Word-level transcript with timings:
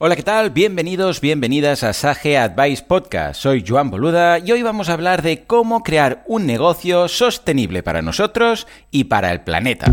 Hola, 0.00 0.14
¿qué 0.14 0.22
tal? 0.22 0.50
Bienvenidos, 0.50 1.20
bienvenidas 1.20 1.82
a 1.82 1.92
Sage 1.92 2.38
Advice 2.38 2.84
Podcast. 2.86 3.40
Soy 3.40 3.64
Joan 3.66 3.90
Boluda 3.90 4.38
y 4.38 4.52
hoy 4.52 4.62
vamos 4.62 4.88
a 4.88 4.92
hablar 4.92 5.22
de 5.22 5.42
cómo 5.42 5.82
crear 5.82 6.22
un 6.28 6.46
negocio 6.46 7.08
sostenible 7.08 7.82
para 7.82 8.00
nosotros 8.00 8.68
y 8.92 9.04
para 9.04 9.32
el 9.32 9.40
planeta. 9.40 9.92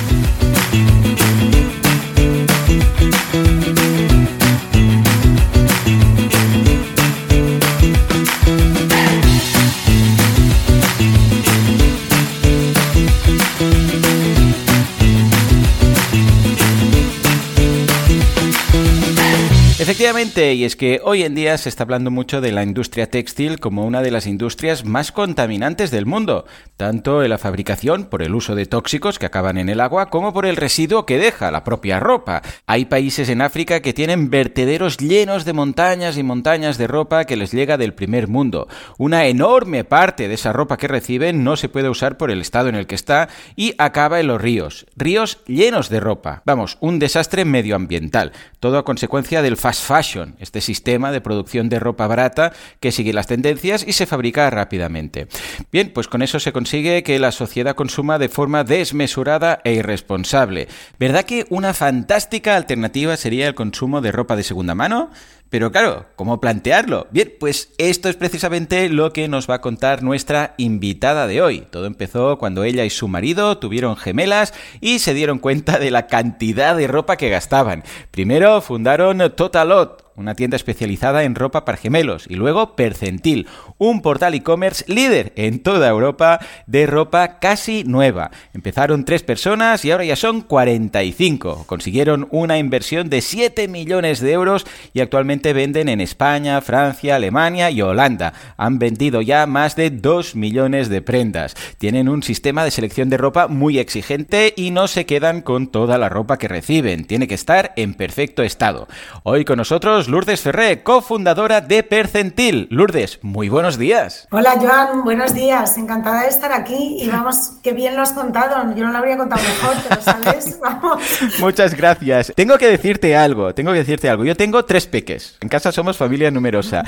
Efectivamente, 20.01 20.55
y 20.55 20.65
es 20.65 20.75
que 20.75 20.99
hoy 21.03 21.21
en 21.21 21.35
día 21.35 21.55
se 21.59 21.69
está 21.69 21.83
hablando 21.83 22.09
mucho 22.09 22.41
de 22.41 22.51
la 22.51 22.63
industria 22.63 23.07
textil 23.07 23.59
como 23.59 23.85
una 23.85 24.01
de 24.01 24.09
las 24.09 24.25
industrias 24.25 24.83
más 24.83 25.11
contaminantes 25.11 25.91
del 25.91 26.07
mundo, 26.07 26.45
tanto 26.75 27.21
en 27.21 27.29
la 27.29 27.37
fabricación 27.37 28.05
por 28.05 28.23
el 28.23 28.33
uso 28.33 28.55
de 28.55 28.65
tóxicos 28.65 29.19
que 29.19 29.27
acaban 29.27 29.59
en 29.59 29.69
el 29.69 29.79
agua 29.79 30.09
como 30.09 30.33
por 30.33 30.47
el 30.47 30.55
residuo 30.55 31.05
que 31.05 31.19
deja 31.19 31.51
la 31.51 31.63
propia 31.63 31.99
ropa. 31.99 32.41
Hay 32.65 32.85
países 32.85 33.29
en 33.29 33.43
África 33.43 33.81
que 33.81 33.93
tienen 33.93 34.31
vertederos 34.31 34.97
llenos 34.97 35.45
de 35.45 35.53
montañas 35.53 36.17
y 36.17 36.23
montañas 36.23 36.79
de 36.79 36.87
ropa 36.87 37.25
que 37.25 37.37
les 37.37 37.51
llega 37.51 37.77
del 37.77 37.93
primer 37.93 38.27
mundo. 38.27 38.67
Una 38.97 39.27
enorme 39.27 39.83
parte 39.83 40.27
de 40.27 40.33
esa 40.33 40.51
ropa 40.51 40.77
que 40.77 40.87
reciben 40.87 41.43
no 41.43 41.57
se 41.57 41.69
puede 41.69 41.89
usar 41.89 42.17
por 42.17 42.31
el 42.31 42.41
estado 42.41 42.69
en 42.69 42.75
el 42.75 42.87
que 42.87 42.95
está 42.95 43.29
y 43.55 43.75
acaba 43.77 44.19
en 44.19 44.25
los 44.25 44.41
ríos. 44.41 44.87
Ríos 44.95 45.43
llenos 45.45 45.89
de 45.89 45.99
ropa. 45.99 46.41
Vamos, 46.43 46.79
un 46.79 46.97
desastre 46.97 47.45
medioambiental. 47.45 48.31
Todo 48.59 48.79
a 48.79 48.83
consecuencia 48.83 49.43
del 49.43 49.57
fast 49.57 49.90
fashion, 49.91 50.35
este 50.39 50.61
sistema 50.61 51.11
de 51.11 51.19
producción 51.19 51.67
de 51.67 51.77
ropa 51.77 52.07
barata 52.07 52.53
que 52.79 52.93
sigue 52.93 53.11
las 53.11 53.27
tendencias 53.27 53.83
y 53.85 53.91
se 53.91 54.05
fabrica 54.05 54.49
rápidamente. 54.49 55.27
Bien, 55.69 55.91
pues 55.93 56.07
con 56.07 56.21
eso 56.21 56.39
se 56.39 56.53
consigue 56.53 57.03
que 57.03 57.19
la 57.19 57.33
sociedad 57.33 57.75
consuma 57.75 58.17
de 58.17 58.29
forma 58.29 58.63
desmesurada 58.63 59.59
e 59.65 59.73
irresponsable. 59.73 60.69
¿Verdad 60.97 61.25
que 61.25 61.45
una 61.49 61.73
fantástica 61.73 62.55
alternativa 62.55 63.17
sería 63.17 63.49
el 63.49 63.53
consumo 63.53 63.99
de 63.99 64.13
ropa 64.13 64.37
de 64.37 64.43
segunda 64.43 64.75
mano? 64.75 65.11
Pero 65.51 65.69
claro, 65.69 66.05
¿cómo 66.15 66.39
plantearlo? 66.39 67.07
Bien, 67.11 67.33
pues 67.37 67.73
esto 67.77 68.07
es 68.07 68.15
precisamente 68.15 68.87
lo 68.87 69.11
que 69.11 69.27
nos 69.27 69.49
va 69.49 69.55
a 69.55 69.61
contar 69.61 70.01
nuestra 70.01 70.55
invitada 70.55 71.27
de 71.27 71.41
hoy. 71.41 71.67
Todo 71.69 71.87
empezó 71.87 72.37
cuando 72.37 72.63
ella 72.63 72.85
y 72.85 72.89
su 72.89 73.09
marido 73.09 73.57
tuvieron 73.57 73.97
gemelas 73.97 74.53
y 74.79 74.99
se 74.99 75.13
dieron 75.13 75.39
cuenta 75.39 75.77
de 75.77 75.91
la 75.91 76.07
cantidad 76.07 76.73
de 76.77 76.87
ropa 76.87 77.17
que 77.17 77.29
gastaban. 77.29 77.83
Primero 78.11 78.61
fundaron 78.61 79.21
Totalot, 79.35 80.00
una 80.15 80.35
tienda 80.35 80.55
especializada 80.55 81.23
en 81.23 81.35
ropa 81.35 81.65
para 81.65 81.77
gemelos, 81.77 82.25
y 82.29 82.35
luego 82.35 82.75
Percentil, 82.75 83.47
un 83.77 84.01
portal 84.01 84.33
e-commerce 84.33 84.85
líder 84.87 85.33
en 85.35 85.63
toda 85.63 85.89
Europa 85.89 86.39
de 86.67 86.85
ropa 86.85 87.39
casi 87.39 87.83
nueva. 87.83 88.31
Empezaron 88.53 89.05
tres 89.05 89.23
personas 89.23 89.85
y 89.85 89.91
ahora 89.91 90.05
ya 90.05 90.15
son 90.15 90.41
45. 90.41 91.65
Consiguieron 91.65 92.27
una 92.31 92.57
inversión 92.57 93.09
de 93.09 93.21
7 93.21 93.67
millones 93.67 94.19
de 94.19 94.31
euros 94.31 94.65
y 94.93 95.01
actualmente 95.01 95.53
venden 95.53 95.89
en 95.89 96.01
España, 96.01 96.61
Francia, 96.61 97.15
Alemania 97.15 97.71
y 97.71 97.81
Holanda. 97.81 98.33
Han 98.57 98.79
vendido 98.79 99.21
ya 99.21 99.45
más 99.45 99.75
de 99.75 99.89
2 99.89 100.35
millones 100.35 100.89
de 100.89 101.01
prendas. 101.01 101.55
Tienen 101.77 102.09
un 102.09 102.23
sistema 102.23 102.63
de 102.63 102.71
selección 102.71 103.09
de 103.09 103.17
ropa 103.17 103.47
muy 103.47 103.79
exigente 103.79 104.53
y 104.55 104.71
no 104.71 104.87
se 104.87 105.05
quedan 105.05 105.41
con 105.41 105.67
toda 105.67 105.97
la 105.97 106.09
ropa 106.09 106.37
que 106.37 106.47
reciben. 106.47 107.05
Tiene 107.05 107.27
que 107.27 107.35
estar 107.35 107.73
en 107.75 107.93
perfecto 107.93 108.43
estado. 108.43 108.87
Hoy 109.23 109.45
con 109.45 109.57
nosotros 109.57 110.00
Lourdes 110.07 110.41
Ferré, 110.41 110.83
cofundadora 110.83 111.61
de 111.61 111.83
Percentil. 111.83 112.67
Lourdes, 112.69 113.19
muy 113.21 113.49
buenos 113.49 113.77
días. 113.77 114.27
Hola 114.31 114.55
Joan, 114.59 115.03
buenos 115.03 115.33
días. 115.33 115.77
Encantada 115.77 116.23
de 116.23 116.29
estar 116.29 116.51
aquí 116.51 116.97
y 116.99 117.09
vamos, 117.09 117.53
qué 117.63 117.73
bien 117.73 117.95
lo 117.95 118.01
has 118.01 118.13
contado. 118.13 118.73
Yo 118.75 118.85
no 118.85 118.91
lo 118.91 118.97
habría 118.97 119.17
contado 119.17 119.41
mejor, 119.41 119.75
pero 119.87 120.01
sabes, 120.01 120.59
vamos. 120.61 121.01
Muchas 121.39 121.75
gracias. 121.75 122.31
Tengo 122.35 122.57
que 122.57 122.67
decirte 122.67 123.15
algo, 123.15 123.53
tengo 123.53 123.71
que 123.71 123.79
decirte 123.79 124.09
algo. 124.09 124.25
Yo 124.25 124.35
tengo 124.35 124.65
tres 124.65 124.87
peques. 124.87 125.37
En 125.41 125.49
casa 125.49 125.71
somos 125.71 125.97
familia 125.97 126.31
numerosa. 126.31 126.83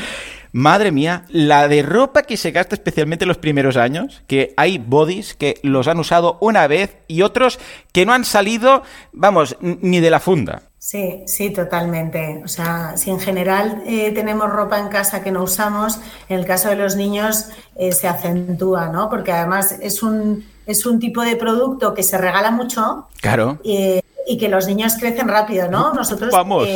Madre 0.51 0.91
mía, 0.91 1.25
la 1.29 1.67
de 1.67 1.81
ropa 1.81 2.23
que 2.23 2.37
se 2.37 2.51
gasta 2.51 2.75
especialmente 2.75 3.25
en 3.25 3.29
los 3.29 3.39
primeros 3.39 3.75
años, 3.75 4.23
que 4.27 4.53
hay 4.55 4.77
bodies 4.77 5.33
que 5.33 5.59
los 5.63 5.87
han 5.87 5.99
usado 5.99 6.37
una 6.41 6.67
vez 6.67 6.97
y 7.07 7.23
otros 7.23 7.59
que 7.91 8.05
no 8.05 8.13
han 8.13 8.23
salido, 8.23 8.83
vamos, 9.11 9.57
ni 9.61 9.99
de 9.99 10.11
la 10.11 10.19
funda. 10.19 10.61
Sí, 10.83 11.23
sí, 11.27 11.49
totalmente. 11.49 12.41
O 12.43 12.47
sea, 12.49 12.97
si 12.97 13.09
en 13.09 13.17
general 13.17 13.81
eh, 13.85 14.11
tenemos 14.11 14.49
ropa 14.49 14.77
en 14.79 14.89
casa 14.89 15.23
que 15.23 15.31
no 15.31 15.43
usamos, 15.43 15.97
en 16.27 16.37
el 16.39 16.45
caso 16.45 16.67
de 16.67 16.75
los 16.75 16.97
niños 16.97 17.47
eh, 17.77 17.93
se 17.93 18.09
acentúa, 18.09 18.89
¿no? 18.89 19.09
Porque 19.09 19.31
además 19.31 19.77
es 19.79 20.03
un, 20.03 20.45
es 20.65 20.85
un 20.85 20.99
tipo 20.99 21.21
de 21.21 21.37
producto 21.37 21.93
que 21.93 22.03
se 22.03 22.17
regala 22.17 22.51
mucho. 22.51 23.07
Claro. 23.21 23.59
y 23.63 24.37
que 24.37 24.49
los 24.49 24.67
niños 24.67 24.95
crecen 24.99 25.29
rápido, 25.29 25.69
¿no? 25.69 25.93
Nosotros. 25.93 26.33
Vamos. 26.33 26.67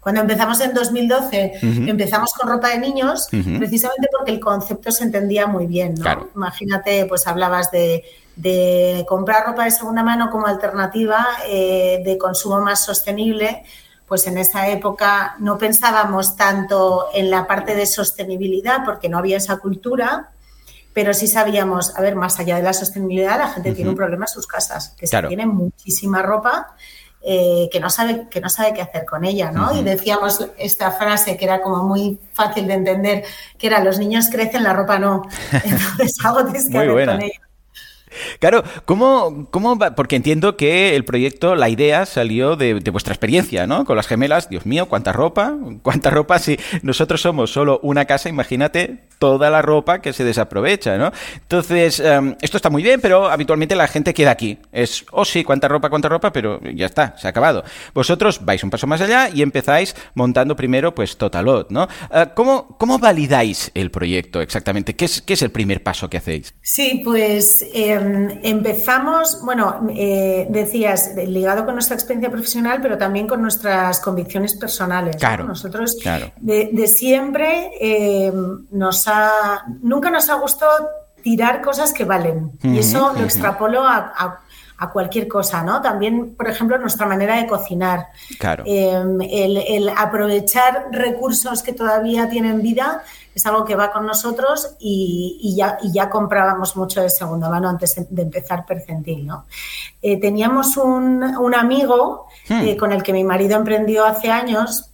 Cuando 0.00 0.20
empezamos 0.22 0.60
en 0.60 0.72
2012, 0.74 1.58
empezamos 1.86 2.32
con 2.32 2.48
ropa 2.48 2.68
de 2.70 2.78
niños, 2.78 3.28
precisamente 3.30 4.08
porque 4.16 4.30
el 4.30 4.40
concepto 4.40 4.90
se 4.90 5.04
entendía 5.04 5.46
muy 5.46 5.66
bien, 5.66 5.94
¿no? 5.94 6.28
Imagínate, 6.34 7.04
pues 7.06 7.26
hablabas 7.26 7.70
de 7.70 8.04
de 8.38 9.04
comprar 9.08 9.46
ropa 9.46 9.64
de 9.64 9.72
segunda 9.72 10.04
mano 10.04 10.30
como 10.30 10.46
alternativa 10.46 11.26
eh, 11.48 12.00
de 12.04 12.16
consumo 12.16 12.60
más 12.60 12.84
sostenible, 12.84 13.64
pues 14.06 14.28
en 14.28 14.38
esa 14.38 14.68
época 14.68 15.34
no 15.40 15.58
pensábamos 15.58 16.36
tanto 16.36 17.08
en 17.12 17.30
la 17.30 17.48
parte 17.48 17.74
de 17.74 17.84
sostenibilidad 17.84 18.84
porque 18.84 19.08
no 19.08 19.18
había 19.18 19.38
esa 19.38 19.56
cultura, 19.56 20.30
pero 20.92 21.12
sí 21.14 21.26
sabíamos, 21.26 21.96
a 21.96 22.00
ver, 22.00 22.14
más 22.14 22.38
allá 22.38 22.56
de 22.56 22.62
la 22.62 22.72
sostenibilidad, 22.72 23.38
la 23.38 23.48
gente 23.48 23.72
tiene 23.72 23.90
un 23.90 23.96
problema 23.96 24.26
en 24.26 24.32
sus 24.32 24.46
casas, 24.46 24.94
que 24.96 25.08
se 25.08 25.22
tiene 25.24 25.44
muchísima 25.44 26.22
ropa 26.22 26.76
eh, 27.20 27.68
que, 27.70 27.80
no 27.80 27.90
sabe, 27.90 28.28
que 28.30 28.40
no 28.40 28.48
sabe 28.48 28.72
qué 28.74 28.82
hacer 28.82 29.04
con 29.04 29.24
ella, 29.24 29.50
¿no? 29.50 29.74
Y 29.76 29.82
decíamos 29.82 30.46
esta 30.56 30.92
frase 30.92 31.36
que 31.36 31.44
era 31.44 31.60
como 31.60 31.82
muy 31.82 32.18
fácil 32.32 32.66
de 32.66 32.74
entender, 32.74 33.24
que 33.58 33.66
era 33.66 33.82
los 33.82 33.98
niños 33.98 34.28
crecen, 34.30 34.62
la 34.62 34.72
ropa 34.72 34.98
no. 34.98 35.22
Entonces 35.52 36.16
algo 36.24 36.44
tienes 36.44 36.70
que 36.70 36.78
hacer 36.78 37.06
con 37.06 37.22
ella. 37.22 37.47
Claro, 38.40 38.64
¿cómo, 38.84 39.48
¿cómo? 39.50 39.78
Porque 39.96 40.16
entiendo 40.16 40.56
que 40.56 40.96
el 40.96 41.04
proyecto, 41.04 41.54
la 41.54 41.68
idea 41.68 42.06
salió 42.06 42.56
de, 42.56 42.74
vuestra 42.90 43.12
experiencia, 43.12 43.66
¿no? 43.66 43.84
Con 43.84 43.96
las 43.96 44.06
gemelas, 44.06 44.48
Dios 44.48 44.66
mío, 44.66 44.86
cuánta 44.86 45.12
ropa, 45.12 45.54
cuánta 45.82 46.10
ropa, 46.10 46.38
si 46.38 46.58
nosotros 46.82 47.20
somos 47.20 47.52
solo 47.52 47.80
una 47.82 48.04
casa, 48.04 48.28
imagínate 48.28 49.08
toda 49.18 49.50
la 49.50 49.62
ropa 49.62 50.00
que 50.00 50.12
se 50.12 50.24
desaprovecha, 50.24 50.96
¿no? 50.96 51.12
Entonces, 51.34 52.00
em, 52.00 52.36
esto 52.40 52.56
está 52.56 52.70
muy 52.70 52.82
bien, 52.82 53.00
pero 53.00 53.28
habitualmente 53.28 53.74
la 53.74 53.88
gente 53.88 54.14
queda 54.14 54.30
aquí. 54.30 54.58
Es, 54.72 55.04
oh 55.10 55.24
sí, 55.24 55.44
cuánta 55.44 55.68
ropa, 55.68 55.90
cuánta 55.90 56.08
ropa, 56.08 56.32
pero 56.32 56.60
ya 56.74 56.86
está, 56.86 57.16
se 57.18 57.26
ha 57.26 57.30
acabado. 57.30 57.64
Vosotros 57.94 58.44
vais 58.44 58.62
un 58.62 58.70
paso 58.70 58.86
más 58.86 59.00
allá 59.00 59.28
y 59.28 59.42
empezáis 59.42 59.94
montando 60.14 60.54
primero, 60.56 60.94
pues, 60.94 61.16
Totalot, 61.16 61.70
¿no? 61.70 61.88
Eh, 62.12 62.26
¿cómo, 62.34 62.76
¿Cómo 62.78 62.98
validáis 62.98 63.70
el 63.74 63.90
proyecto 63.90 64.40
exactamente? 64.40 64.94
¿Qué 64.94 65.04
es, 65.04 65.20
qué 65.22 65.34
es 65.34 65.42
el 65.42 65.50
primer 65.50 65.82
paso 65.82 66.08
que 66.08 66.18
hacéis? 66.18 66.54
Sí, 66.62 67.02
pues... 67.04 67.66
Em, 68.08 68.40
empezamos, 68.42 69.40
bueno, 69.42 69.86
eh, 69.94 70.46
decías, 70.50 71.12
ligado 71.16 71.64
con 71.64 71.74
nuestra 71.74 71.94
experiencia 71.94 72.30
profesional, 72.30 72.80
pero 72.82 72.96
también 72.96 73.26
con 73.26 73.42
nuestras 73.42 74.00
convicciones 74.00 74.54
personales. 74.54 75.16
Claro. 75.16 75.44
Nosotros 75.44 75.96
De, 76.36 76.86
siempre 76.86 77.70
eh, 77.80 78.32
nos 78.70 79.06
ha, 79.08 79.64
nunca 79.82 80.10
nos 80.10 80.28
ha 80.30 80.34
gustado 80.34 80.88
tirar 81.22 81.60
cosas 81.62 81.92
que 81.92 82.04
valen. 82.04 82.52
y 82.62 82.78
eso 82.78 83.12
lo 83.14 83.24
extrapolo 83.24 83.86
a, 83.86 84.40
a 84.78 84.90
cualquier 84.90 85.26
cosa, 85.26 85.62
¿no? 85.62 85.82
También, 85.82 86.34
por 86.36 86.48
ejemplo, 86.48 86.78
nuestra 86.78 87.06
manera 87.06 87.36
de 87.36 87.46
cocinar. 87.46 88.06
Claro. 88.38 88.62
Em, 88.66 89.20
el, 89.20 89.88
aprovechar 89.88 90.86
recursos 90.92 91.62
que 91.62 91.72
todavía 91.72 92.28
tienen 92.30 92.62
vida 92.62 93.02
es 93.38 93.46
algo 93.46 93.64
que 93.64 93.76
va 93.76 93.90
con 93.90 94.04
nosotros 94.04 94.76
y, 94.80 95.54
ya, 95.56 95.78
ya, 95.92 96.10
comprábamos 96.10 96.76
mucho 96.76 97.00
de 97.00 97.08
segunda 97.08 97.48
mano 97.48 97.68
antes 97.68 97.94
de 98.10 98.22
empezar 98.22 98.66
Percentil, 98.66 99.26
¿no? 99.26 99.46
Eh, 100.02 100.20
teníamos 100.20 100.76
un, 100.76 101.22
amigo 101.54 102.26
hmm. 102.48 102.60
eh, 102.60 102.76
con 102.76 102.92
el 102.92 103.02
que 103.02 103.12
mi 103.12 103.24
marido 103.24 103.56
emprendió 103.56 104.04
hace 104.04 104.30
años 104.30 104.90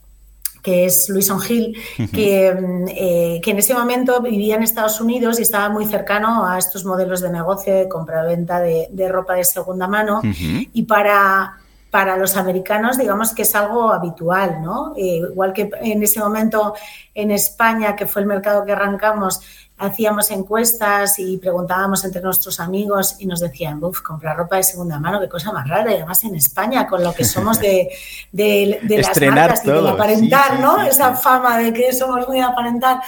que 0.63 0.87
es 0.87 1.11
Luis 1.11 1.31
Ongil, 1.31 1.77
que, 2.11 2.49
eh, 2.97 3.41
que, 3.43 3.51
en 3.51 3.59
ese 3.59 3.75
momento 3.75 4.23
vivía 4.23 4.57
en 4.57 4.63
Estados 4.63 4.99
Unidos 4.99 5.39
y 5.39 5.43
estaba 5.43 5.69
muy 5.69 5.85
cercano 5.85 6.47
a 6.47 6.57
estos 6.57 6.87
modelos 6.87 7.21
de 7.21 7.29
negocio 7.29 7.75
de 7.75 7.87
compra-venta 7.87 8.61
de, 8.61 9.09
ropa 9.11 9.35
de 9.35 9.45
segunda 9.45 9.87
mano. 9.87 10.23
Y 10.25 10.85
para, 10.85 11.59
para 11.95 12.17
los 12.17 12.37
americanos, 12.37 12.99
digamos 12.99 13.33
que 13.33 13.43
es 13.43 13.55
algo 13.55 13.93
habitual, 13.93 14.61
¿no? 14.61 14.95
Eh, 14.97 15.23
igual 15.31 15.53
que 15.53 15.71
en 15.81 16.03
ese 16.03 16.19
momento 16.19 16.75
en 17.15 17.31
España, 17.31 17.95
que 17.95 18.05
fue 18.05 18.23
el 18.23 18.27
mercado 18.27 18.65
que 18.65 18.73
arrancamos, 18.73 19.41
hacíamos 19.79 20.33
encuestas 20.33 21.21
y 21.21 21.37
preguntábamos 21.37 22.05
entre 22.05 22.21
nuestros 22.21 22.59
amigos 22.59 23.15
y 23.21 23.27
nos 23.27 23.39
decían, 23.39 23.79
uff, 23.81 24.01
comprar 24.01 24.37
ropa 24.37 24.57
de 24.57 24.65
segunda 24.65 24.99
mano, 24.99 25.21
qué 25.21 25.29
cosa 25.29 25.53
más 25.53 25.69
rara. 25.69 25.93
Y 25.93 25.95
además 25.95 26.25
en 26.25 26.35
España, 26.35 26.89
con 26.89 27.01
lo 27.01 27.15
que 27.15 27.25
somos 27.25 27.61
de, 27.61 27.89
de, 28.33 28.81
las 28.89 29.17
marcas 29.31 29.65
y 29.65 29.71
de 29.71 29.89
aparentar, 29.89 30.59
¿no? 30.59 30.83
Esa 30.83 31.15
fama 31.15 31.59
de 31.59 31.73
que 31.73 31.93
somos 31.93 32.27
muy 32.27 32.41
aparentar. 32.41 33.03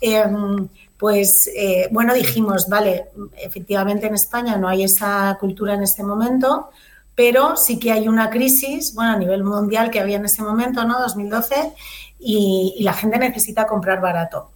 Em, 0.00 0.68
pues 0.96 1.50
eh, 1.56 1.88
bueno, 1.90 2.14
dijimos, 2.14 2.68
vale, 2.68 3.06
efectivamente 3.38 4.06
en 4.06 4.14
España 4.14 4.56
no 4.56 4.68
hay 4.68 4.84
esa 4.84 5.36
cultura 5.40 5.74
en 5.74 5.82
este 5.82 6.04
momento, 6.04 6.70
pero 7.14 7.56
sí 7.56 7.78
que 7.78 7.92
hay 7.92 8.08
una 8.08 8.30
crisis, 8.30 8.94
bueno, 8.94 9.12
a 9.12 9.16
nivel 9.16 9.44
mundial 9.44 9.90
que 9.90 10.00
había 10.00 10.16
en 10.16 10.24
ese 10.24 10.42
momento, 10.42 10.84
¿no? 10.84 10.98
2012, 11.00 11.72
y, 12.18 12.76
la 12.80 12.92
gente 12.92 13.18
necesita 13.18 13.66
comprar 13.66 14.00
barato. 14.00 14.50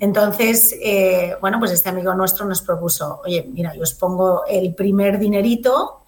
Entonces, 0.00 0.74
eh, 0.82 1.34
bueno, 1.40 1.58
pues 1.58 1.72
este 1.72 1.88
amigo 1.88 2.14
nuestro 2.14 2.46
nos 2.46 2.62
propuso, 2.62 3.20
oye, 3.24 3.48
mira, 3.52 3.74
yo 3.74 3.82
os 3.82 3.94
pongo 3.94 4.44
el 4.46 4.74
primer 4.74 5.18
dinerito, 5.18 6.02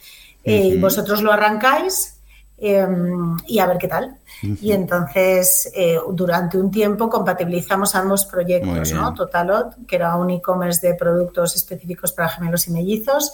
eh, 0.45 0.73
y 0.75 0.79
vosotros 0.79 1.23
lo 1.23 1.33
arrancáis 1.33 2.16
em, 2.59 3.37
y 3.47 3.59
a 3.59 3.67
ver 3.67 3.79
qué 3.79 3.89
tal. 3.89 4.17
Y 4.43 4.73
entonces, 4.73 5.71
eh, 5.75 5.99
durante 6.13 6.59
un 6.59 6.71
tiempo 6.71 7.09
compatibilizamos 7.09 7.95
ambos 7.95 8.25
proyectos, 8.25 8.93
¿no? 8.93 9.15
Totalot, 9.15 9.87
que 9.87 9.97
era 9.97 10.17
un 10.17 10.31
e-commerce 10.31 10.87
de 10.87 10.95
productos 10.95 11.57
específicos 11.57 12.13
para 12.13 12.29
gemelos 12.29 12.67
y 12.69 12.73
mellizos, 12.73 13.33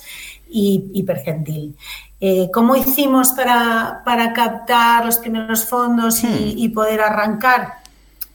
y, 0.49 1.03
Percentil. 1.05 1.77
Eh, 2.21 2.51
¿Cómo 2.53 2.77
hicimos 2.77 3.31
para, 3.31 4.03
captar 4.35 5.05
los 5.05 5.19
primeros 5.19 5.65
fondos 5.65 6.23
y, 6.23 6.69
hmm. 6.69 6.73
poder 6.73 7.01
arrancar? 7.01 7.82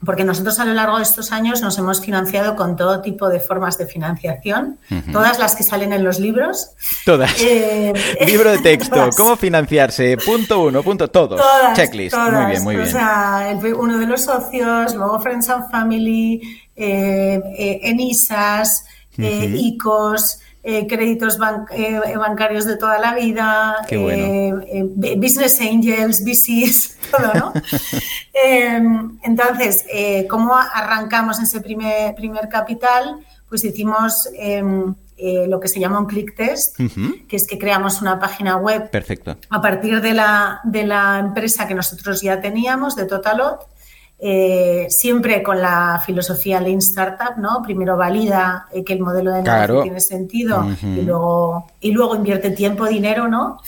Porque 0.05 0.23
nosotros 0.23 0.59
a 0.59 0.65
lo 0.65 0.73
largo 0.73 0.97
de 0.97 1.03
estos 1.03 1.31
años 1.31 1.61
nos 1.61 1.77
hemos 1.77 2.01
financiado 2.01 2.55
con 2.55 2.75
todo 2.75 3.01
tipo 3.01 3.29
de 3.29 3.39
formas 3.39 3.77
de 3.77 3.87
financiación, 3.87 4.77
todas 5.11 5.39
las 5.39 5.55
que 5.55 5.63
salen 5.63 5.91
en 5.91 6.03
los 6.03 6.19
libros. 6.19 6.71
Todas. 7.03 7.33
Eh, 7.41 7.93
Libro 8.27 8.51
de 8.51 8.59
texto, 8.59 9.09
cómo 9.17 9.35
financiarse, 9.35 10.17
punto 10.17 10.61
uno, 10.63 10.83
punto 10.83 11.09
todo. 11.09 11.37
Checklist. 11.73 12.15
muy 12.15 12.45
bien, 12.45 12.63
muy 12.63 12.75
bien. 12.75 12.87
O 12.87 12.91
sea, 12.91 13.59
uno 13.77 13.97
de 13.97 14.05
los 14.05 14.21
socios, 14.21 14.93
luego 14.93 15.19
Friends 15.19 15.49
and 15.49 15.71
Family, 15.71 16.41
eh, 16.75 17.41
eh 17.57 17.79
ENISAS, 17.83 18.85
ICOS. 19.17 20.41
Eh, 20.63 20.85
créditos 20.85 21.37
eh, 21.71 22.17
bancarios 22.17 22.65
de 22.65 22.75
toda 22.75 22.99
la 22.99 23.13
vida, 23.15 23.77
eh, 23.89 24.83
business 25.15 25.61
angels, 25.61 26.25
VCs, 26.25 26.97
todo, 27.11 27.33
¿no? 27.33 27.53
Em, 28.33 29.17
entonces, 29.23 29.85
¿cómo 30.29 30.55
arrancamos 30.55 31.39
ese 31.39 31.61
primer, 31.61 32.13
primer 32.15 32.49
capital? 32.49 33.17
Pues 33.47 33.63
hicimos 33.63 34.27
em, 34.37 34.93
lo 35.47 35.59
que 35.59 35.69
se 35.69 35.79
llama 35.79 35.99
un 35.99 36.05
click 36.05 36.35
test, 36.35 36.77
que 37.27 37.35
es 37.35 37.47
que 37.47 37.57
creamos 37.57 38.01
una 38.01 38.19
página 38.19 38.57
web 38.57 38.91
Perfecto. 38.91 39.37
a 39.49 39.61
partir 39.61 40.01
de 40.01 40.13
la, 40.13 40.59
de 40.65 40.85
la 40.85 41.19
empresa 41.19 41.65
que 41.65 41.75
nosotros 41.75 42.21
ya 42.21 42.41
teníamos, 42.41 42.95
de 42.95 43.05
Totalot, 43.05 43.67
eh, 44.19 44.87
siempre 44.89 45.43
con 45.43 45.61
la 45.61 46.01
filosofía 46.03 46.59
Lean 46.59 46.79
Startup, 46.79 47.37
¿no? 47.37 47.61
Primero 47.61 47.95
valida 47.95 48.67
eh, 48.73 48.83
que 48.83 48.93
el 48.93 48.99
modelo 48.99 49.31
de 49.31 49.43
negocio 49.43 49.83
tiene 49.83 50.01
sentido 50.01 50.65
y, 50.81 51.01
luego, 51.01 51.67
y 51.79 51.91
luego 51.91 52.15
invierte 52.15 52.49
tiempo, 52.49 52.87
dinero, 52.87 53.27
¿no? 53.27 53.59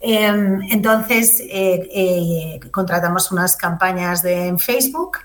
Em, 0.00 0.62
entonces, 0.70 1.42
eh, 1.46 2.58
contratamos 2.72 3.30
unas 3.32 3.54
campañas 3.54 4.22
de, 4.22 4.46
en 4.46 4.58
Facebook 4.58 5.18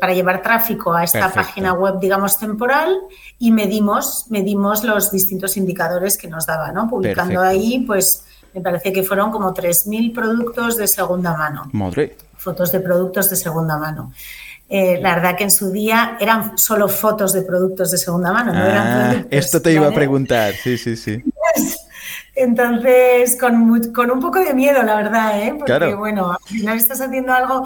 para 0.00 0.14
llevar 0.14 0.42
tráfico 0.42 0.94
a 0.94 1.02
esta 1.02 1.30
página 1.32 1.74
web, 1.74 1.98
digamos, 2.00 2.38
temporal 2.38 2.96
y 3.40 3.50
medimos, 3.50 4.26
medimos 4.30 4.84
los 4.84 5.10
distintos 5.10 5.56
indicadores 5.56 6.16
que 6.16 6.28
nos 6.28 6.46
daba, 6.46 6.70
¿no? 6.70 6.88
Publicando 6.88 7.42
ahí, 7.42 7.80
pues, 7.80 8.24
me 8.54 8.60
parece 8.60 8.92
que 8.92 9.02
fueron 9.02 9.32
como 9.32 9.52
3.000 9.52 10.14
productos 10.14 10.76
de 10.76 10.86
segunda 10.86 11.36
mano. 11.36 11.68
Madre 11.72 12.16
fotos 12.46 12.70
de 12.70 12.78
productos 12.78 13.28
de 13.28 13.34
segunda 13.34 13.76
mano. 13.76 14.12
Eh, 14.68 15.00
la 15.02 15.16
verdad 15.16 15.36
que 15.36 15.44
en 15.44 15.50
su 15.50 15.72
día 15.72 16.16
eran 16.20 16.56
solo 16.56 16.88
fotos 16.88 17.32
de 17.32 17.42
productos 17.42 17.90
de 17.90 17.98
segunda 17.98 18.32
mano, 18.32 18.52
no 18.52 18.64
eran 18.64 18.86
ah, 18.86 19.10
productos, 19.10 19.38
Esto 19.38 19.62
te 19.62 19.72
iba 19.72 19.88
a 19.88 19.92
preguntar, 19.92 20.54
sí, 20.54 20.78
sí, 20.78 20.96
sí. 20.96 21.22
Entonces, 22.36 23.36
con, 23.40 23.54
un 23.54 24.20
poco 24.20 24.38
de 24.38 24.54
miedo, 24.54 24.82
la 24.84 24.94
verdad, 24.94 25.42
¿eh? 25.42 25.54
porque 25.58 25.94
bueno, 25.94 26.32
al 26.32 26.48
final 26.48 26.76
estás 26.76 27.00
haciendo 27.00 27.32
algo. 27.32 27.64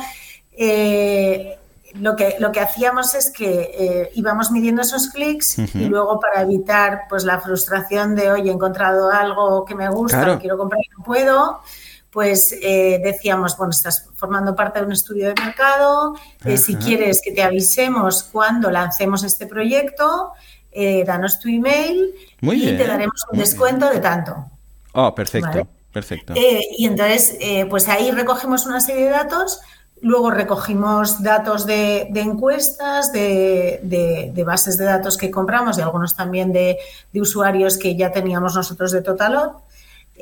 Eh, 0.53 1.59
lo, 1.95 2.17
que, 2.17 2.37
lo 2.39 2.53
que 2.53 2.61
hacíamos 2.61 3.15
es 3.15 3.33
que 3.33 3.71
eh, 3.79 4.11
íbamos 4.15 4.51
midiendo 4.51 4.83
esos 4.83 5.09
clics 5.09 5.59
y 5.59 5.87
luego 5.87 6.21
para 6.21 6.43
evitar 6.43 7.03
pues 7.09 7.25
la 7.25 7.41
frustración 7.41 8.15
de, 8.15 8.31
oye, 8.31 8.51
he 8.51 8.55
encontrado 8.55 9.11
algo 9.11 9.65
que 9.65 9.75
me 9.75 9.89
gusta, 9.91 10.39
quiero 10.39 10.57
comprar 10.57 10.81
y 10.81 10.89
no 10.97 11.05
puedo, 11.05 11.61
pues 12.11 12.55
eh, 12.61 13.01
decíamos, 13.03 13.57
bueno, 13.57 13.71
estás 13.71 14.09
formando 14.15 14.55
parte 14.55 14.81
de 14.81 14.87
un 14.87 14.93
estudio 14.93 15.29
de 15.29 15.35
mercado, 15.35 16.17
eh, 16.45 16.59
si 16.59 16.75
quieres 16.75 17.21
que 17.25 17.33
te 17.33 17.43
avisemos 17.43 18.25
cuando 18.25 18.71
lancemos 18.71 19.23
este 19.23 19.47
proyecto, 19.47 20.33
eh, 20.73 21.05
danos 21.05 21.39
tu 21.39 21.49
email 21.49 22.15
y 22.41 22.77
te 22.77 22.87
daremos 22.87 23.25
un 23.31 23.39
descuento 23.39 23.89
de 23.89 24.01
tanto. 24.01 24.47
Oh, 24.93 25.15
perfecto, 25.15 25.69
perfecto. 25.93 26.35
y 26.37 26.85
entonces, 26.85 27.37
pues 27.69 27.89
ahí 27.89 28.11
recogemos 28.11 28.67
una 28.67 28.81
serie 28.81 29.05
de 29.05 29.11
datos, 29.11 29.61
luego 30.03 30.31
recogimos 30.31 31.23
datos 31.23 31.67
de, 31.67 32.09
encuestas, 32.15 33.13
de, 33.13 34.43
bases 34.45 34.79
de 34.79 34.85
datos 34.85 35.17
que 35.17 35.31
compramos 35.31 35.79
y 35.79 35.83
algunos 35.83 36.17
también 36.17 36.53
de, 36.53 36.79
usuarios 37.15 37.79
que 37.79 37.97
ya 37.97 38.11
teníamos 38.11 38.55
nosotros 38.55 38.91
de 38.93 39.03
Totalot. 39.03 39.70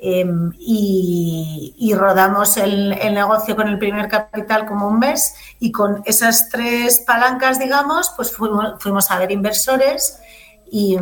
Em, 0.01 0.53
y, 0.59 1.95
rodamos 1.95 2.57
el, 2.57 2.91
negocio 2.91 3.57
con 3.57 3.69
el 3.69 3.79
primer 3.79 4.09
capital 4.09 4.67
como 4.67 4.87
un 4.87 4.99
mes 4.99 5.35
y 5.59 5.73
con 5.73 6.03
esas 6.05 6.49
tres 6.51 7.01
palancas, 7.01 7.59
digamos, 7.59 8.13
pues 8.15 8.33
fuimos, 8.33 9.11
a 9.11 9.19
ver 9.19 9.33
inversores 9.33 10.21
y, 10.71 10.97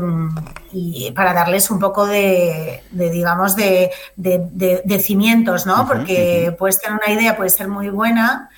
para 1.15 1.35
darles 1.35 1.71
un 1.71 1.79
poco 1.79 2.07
de, 2.07 2.83
digamos, 2.91 3.57
de, 3.57 3.91
cimientos, 5.00 5.67
¿no? 5.67 5.87
Porque 5.87 6.55
puedes 6.59 6.81
tener 6.81 6.99
una 7.05 7.12
idea, 7.12 7.37
puede 7.37 7.50
ser 7.50 7.69
muy 7.69 7.91
buena, 7.91 8.49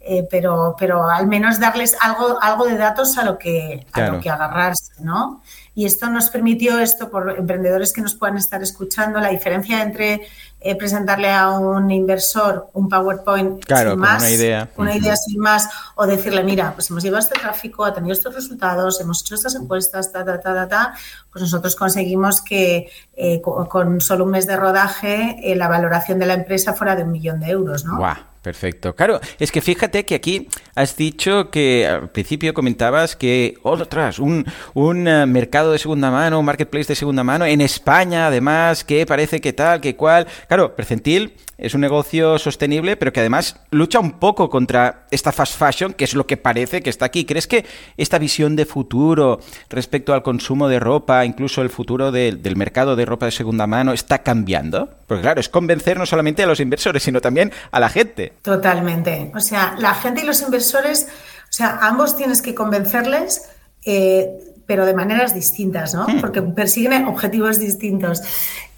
eh, 0.00 0.26
pero, 0.30 0.76
pero 0.78 1.08
al 1.08 1.26
menos 1.26 1.58
darles 1.58 1.96
algo, 2.00 2.38
algo 2.42 2.66
de 2.66 2.76
datos 2.76 3.16
a 3.18 3.24
lo 3.24 3.38
que, 3.38 3.86
a 3.92 4.00
lo 4.08 4.20
que 4.20 4.30
agarrarse, 4.30 4.92
¿no? 5.00 5.40
Y 5.76 5.84
esto 5.84 6.08
nos 6.08 6.30
permitió, 6.30 6.78
esto 6.78 7.10
por 7.10 7.36
emprendedores 7.38 7.92
que 7.92 8.00
nos 8.00 8.14
puedan 8.14 8.38
estar 8.38 8.62
escuchando, 8.62 9.20
la 9.20 9.28
diferencia 9.28 9.82
entre 9.82 10.22
eh, 10.58 10.74
presentarle 10.74 11.30
a 11.30 11.50
un 11.50 11.90
inversor 11.90 12.70
un 12.72 12.88
PowerPoint 12.88 13.62
sin 13.68 13.98
más, 13.98 14.22
una 14.22 14.30
idea, 14.30 14.70
una 14.78 14.96
idea 14.96 15.14
sin 15.16 15.38
más, 15.38 15.68
o 15.94 16.06
decirle, 16.06 16.42
mira, 16.42 16.72
pues 16.72 16.88
hemos 16.90 17.02
llevado 17.02 17.22
este 17.22 17.38
tráfico, 17.38 17.84
ha 17.84 17.92
tenido 17.92 18.14
estos 18.14 18.34
resultados, 18.34 18.98
hemos 19.02 19.20
hecho 19.20 19.34
estas 19.34 19.54
encuestas, 19.54 20.10
ta, 20.10 20.24
ta, 20.24 20.40
ta, 20.40 20.54
ta, 20.54 20.66
ta 20.66 20.94
pues 21.30 21.42
nosotros 21.42 21.76
conseguimos 21.76 22.40
que 22.40 22.90
eh, 23.14 23.42
con, 23.42 24.00
solo 24.00 24.24
un 24.24 24.30
mes 24.30 24.46
de 24.46 24.56
rodaje 24.56 25.36
eh, 25.42 25.56
la 25.56 25.68
valoración 25.68 26.18
de 26.18 26.24
la 26.24 26.32
empresa 26.32 26.72
fuera 26.72 26.96
de 26.96 27.02
un 27.02 27.12
millón 27.12 27.38
de 27.38 27.50
euros, 27.50 27.84
¿no? 27.84 27.98
Perfecto. 28.46 28.94
Claro, 28.94 29.18
es 29.40 29.50
que 29.50 29.60
fíjate 29.60 30.04
que 30.04 30.14
aquí 30.14 30.46
has 30.76 30.96
dicho 30.96 31.50
que 31.50 31.84
al 31.84 32.10
principio 32.10 32.54
comentabas 32.54 33.16
que, 33.16 33.58
otras, 33.64 34.20
un, 34.20 34.46
un 34.72 35.08
eh, 35.08 35.26
mercado 35.26 35.72
de 35.72 35.80
segunda 35.80 36.12
mano, 36.12 36.38
un 36.38 36.44
marketplace 36.44 36.86
de 36.86 36.94
segunda 36.94 37.24
mano, 37.24 37.44
en 37.44 37.60
España 37.60 38.28
además, 38.28 38.84
que 38.84 39.04
parece 39.04 39.40
que 39.40 39.52
tal, 39.52 39.80
que 39.80 39.96
cual. 39.96 40.28
Claro, 40.46 40.76
Percentil 40.76 41.32
es 41.58 41.74
un 41.74 41.80
negocio 41.80 42.38
sostenible, 42.38 42.96
pero 42.96 43.12
que 43.12 43.20
además 43.20 43.56
lucha 43.70 43.98
un 43.98 44.18
poco 44.18 44.50
contra 44.50 45.06
esta 45.10 45.32
fast 45.32 45.58
fashion, 45.58 45.94
que 45.94 46.04
es 46.04 46.14
lo 46.14 46.26
que 46.26 46.36
parece 46.36 46.82
que 46.82 46.90
está 46.90 47.06
aquí. 47.06 47.24
¿Crees 47.24 47.46
que 47.46 47.64
esta 47.96 48.18
visión 48.18 48.56
de 48.56 48.66
futuro 48.66 49.40
respecto 49.70 50.12
al 50.12 50.22
consumo 50.22 50.68
de 50.68 50.78
ropa, 50.78 51.24
incluso 51.24 51.62
el 51.62 51.70
futuro 51.70 52.12
del 52.12 52.56
mercado 52.56 52.96
de 52.96 53.04
ropa 53.04 53.26
de 53.26 53.32
segunda 53.32 53.66
mano, 53.66 53.92
está 53.92 54.22
cambiando? 54.22 54.90
Porque 55.06 55.22
claro, 55.22 55.40
es 55.40 55.48
convencer 55.48 55.98
no 55.98 56.06
solamente 56.06 56.42
a 56.42 56.46
los 56.46 56.60
inversores, 56.60 57.02
sino 57.02 57.20
también 57.20 57.52
a 57.70 57.80
la 57.80 57.88
gente. 57.88 58.34
Totalmente. 58.42 59.32
O 59.34 59.40
sea, 59.40 59.74
la 59.78 59.94
gente 59.94 60.22
y 60.22 60.24
los 60.24 60.42
inversores, 60.42 61.08
o 61.48 61.52
sea, 61.52 61.78
ambos 61.80 62.16
tienes 62.16 62.42
que 62.42 62.54
convencerles. 62.54 63.48
Eh, 63.84 64.55
pero 64.66 64.84
de 64.84 64.94
maneras 64.94 65.34
distintas, 65.34 65.94
¿no? 65.94 66.06
Hmm. 66.06 66.20
Porque 66.20 66.42
persiguen 66.42 67.06
objetivos 67.06 67.58
distintos. 67.58 68.20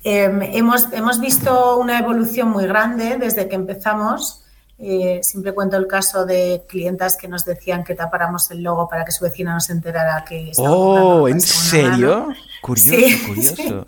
Em, 0.05 0.43
hemos, 0.43 0.93
hemos 0.93 1.21
visto 1.21 1.79
una 1.79 1.99
evolución 1.99 2.49
muy 2.51 2.67
grande 2.67 3.17
desde 3.19 3.49
que 3.49 3.57
empezamos. 3.57 4.45
Eh, 4.79 5.21
siempre 5.25 5.53
cuento 5.53 5.77
el 5.77 5.89
caso 5.89 6.25
de 6.25 6.63
clientas 6.69 7.17
que 7.17 7.27
nos 7.27 7.45
decían 7.45 7.83
que 7.83 7.97
tapáramos 7.97 8.49
el 8.53 8.63
logo 8.63 8.89
para 8.89 9.05
que 9.05 9.11
su 9.11 9.25
vecina 9.25 9.53
no 9.53 9.61
se 9.61 9.73
enterara 9.73 10.25
que 10.25 10.53
Oh, 10.57 11.27
¿en 11.27 11.41
serio? 11.41 12.29
Curioso, 12.63 12.91
sí, 12.97 13.27
curioso. 13.27 13.87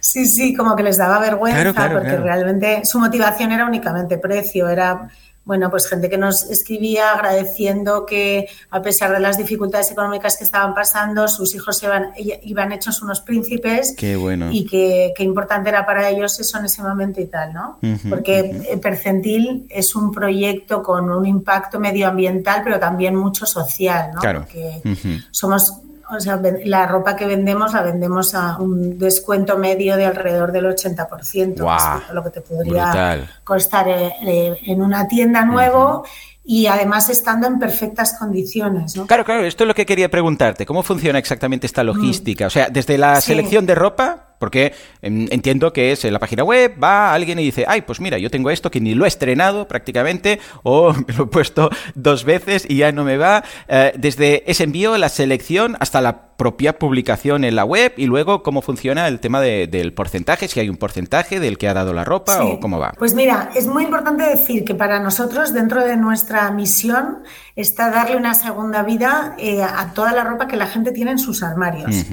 Sí. 0.00 0.26
sí. 0.26 0.54
como 0.54 0.74
que 0.74 0.82
les 0.82 0.96
daba 0.96 1.18
vergüenza 1.18 1.90
porque 1.92 2.16
realmente 2.16 2.86
su 2.86 2.98
motivación 2.98 3.52
era 3.52 3.66
únicamente 3.66 4.16
precio, 4.16 4.68
era 4.68 5.10
bueno, 5.48 5.70
pues 5.70 5.88
gente 5.88 6.10
que 6.10 6.18
nos 6.18 6.42
escribía 6.50 7.12
agradeciendo 7.12 8.04
que 8.04 8.46
a 8.68 8.82
pesar 8.82 9.12
de 9.12 9.18
las 9.18 9.38
dificultades 9.38 9.90
económicas 9.90 10.36
que 10.36 10.44
estaban 10.44 10.74
pasando, 10.74 11.26
sus 11.26 11.54
hijos 11.54 11.82
iban, 11.82 12.12
iban 12.42 12.70
hechos 12.70 13.00
unos 13.00 13.22
príncipes 13.22 13.94
Qué 13.96 14.14
bueno. 14.16 14.50
y 14.52 14.66
que, 14.66 15.14
importante 15.20 15.70
era 15.70 15.86
para 15.86 16.10
ellos 16.10 16.38
eso 16.38 16.58
en 16.58 16.66
ese 16.66 16.82
momento 16.82 17.22
y 17.22 17.28
tal, 17.28 17.54
¿no? 17.54 17.78
Porque 18.10 18.78
Percentil 18.82 19.66
es 19.70 19.96
un 19.96 20.12
proyecto 20.12 20.82
con 20.82 21.08
un 21.08 21.24
impacto 21.24 21.80
medioambiental, 21.80 22.60
pero 22.62 22.78
también 22.78 23.16
mucho 23.16 23.46
social, 23.46 24.10
¿no? 24.12 24.20
Claro. 24.20 24.40
Porque 24.40 24.82
somos 25.30 25.80
o 26.10 26.20
sea, 26.20 26.40
la 26.64 26.86
ropa 26.86 27.16
que 27.16 27.26
vendemos 27.26 27.72
la 27.72 27.82
vendemos 27.82 28.34
a 28.34 28.58
un 28.58 28.98
descuento 28.98 29.58
medio 29.58 29.96
de 29.96 30.06
alrededor 30.06 30.52
del 30.52 30.66
80%, 30.66 32.12
lo 32.12 32.24
que 32.24 32.30
te 32.30 32.40
podría 32.40 33.28
costar 33.44 33.88
eh, 33.88 34.12
eh, 34.26 34.58
en 34.66 34.82
una 34.82 35.06
tienda 35.06 35.44
nuevo. 35.44 36.04
Y 36.50 36.66
además 36.66 37.10
estando 37.10 37.46
en 37.46 37.58
perfectas 37.58 38.16
condiciones. 38.18 38.96
¿no? 38.96 39.06
Claro, 39.06 39.22
claro, 39.22 39.44
esto 39.44 39.64
es 39.64 39.68
lo 39.68 39.74
que 39.74 39.84
quería 39.84 40.10
preguntarte. 40.10 40.64
¿Cómo 40.64 40.82
funciona 40.82 41.18
exactamente 41.18 41.66
esta 41.66 41.84
logística? 41.84 42.46
O 42.46 42.50
sea, 42.50 42.70
desde 42.70 42.96
la 42.96 43.20
selección 43.20 43.66
de 43.66 43.74
ropa 43.74 44.28
porque 44.38 44.72
em, 45.02 45.26
entiendo 45.30 45.72
que 45.72 45.92
es 45.92 46.04
en 46.04 46.12
la 46.12 46.18
página 46.18 46.44
web, 46.44 46.82
va 46.82 47.12
alguien 47.12 47.38
y 47.38 47.44
dice, 47.44 47.64
ay, 47.68 47.82
pues 47.82 48.00
mira, 48.00 48.18
yo 48.18 48.30
tengo 48.30 48.50
esto 48.50 48.70
que 48.70 48.80
ni 48.80 48.94
lo 48.94 49.04
he 49.04 49.08
estrenado 49.08 49.68
prácticamente, 49.68 50.40
o 50.62 50.92
me 51.06 51.14
lo 51.14 51.24
he 51.24 51.26
puesto 51.26 51.70
dos 51.94 52.24
veces 52.24 52.64
y 52.66 52.76
ya 52.76 52.92
no 52.92 53.04
me 53.04 53.16
va. 53.16 53.44
Eh, 53.68 53.92
desde 53.96 54.50
ese 54.50 54.64
envío, 54.64 54.96
la 54.96 55.08
selección, 55.08 55.76
hasta 55.80 56.00
la 56.00 56.27
propia 56.38 56.78
publicación 56.78 57.42
en 57.42 57.56
la 57.56 57.64
web 57.64 57.92
y 57.96 58.06
luego 58.06 58.44
cómo 58.44 58.62
funciona 58.62 59.08
el 59.08 59.18
tema 59.18 59.40
del 59.40 59.92
porcentaje, 59.92 60.46
si 60.46 60.60
hay 60.60 60.68
un 60.70 60.76
porcentaje 60.76 61.40
del 61.40 61.58
que 61.58 61.68
ha 61.68 61.74
dado 61.74 61.92
la 61.92 62.04
ropa 62.04 62.44
o 62.44 62.60
cómo 62.60 62.78
va. 62.78 62.94
Pues 62.96 63.12
mira, 63.12 63.50
es 63.56 63.66
muy 63.66 63.82
importante 63.82 64.22
decir 64.22 64.64
que 64.64 64.76
para 64.76 65.00
nosotros 65.00 65.52
dentro 65.52 65.84
de 65.84 65.96
nuestra 65.96 66.48
misión 66.52 67.24
está 67.56 67.90
darle 67.90 68.16
una 68.16 68.34
segunda 68.34 68.84
vida 68.84 69.34
eh, 69.36 69.62
a 69.62 69.92
toda 69.92 70.12
la 70.12 70.22
ropa 70.22 70.46
que 70.46 70.56
la 70.56 70.68
gente 70.68 70.92
tiene 70.92 71.10
en 71.10 71.18
sus 71.18 71.42
armarios. 71.42 72.06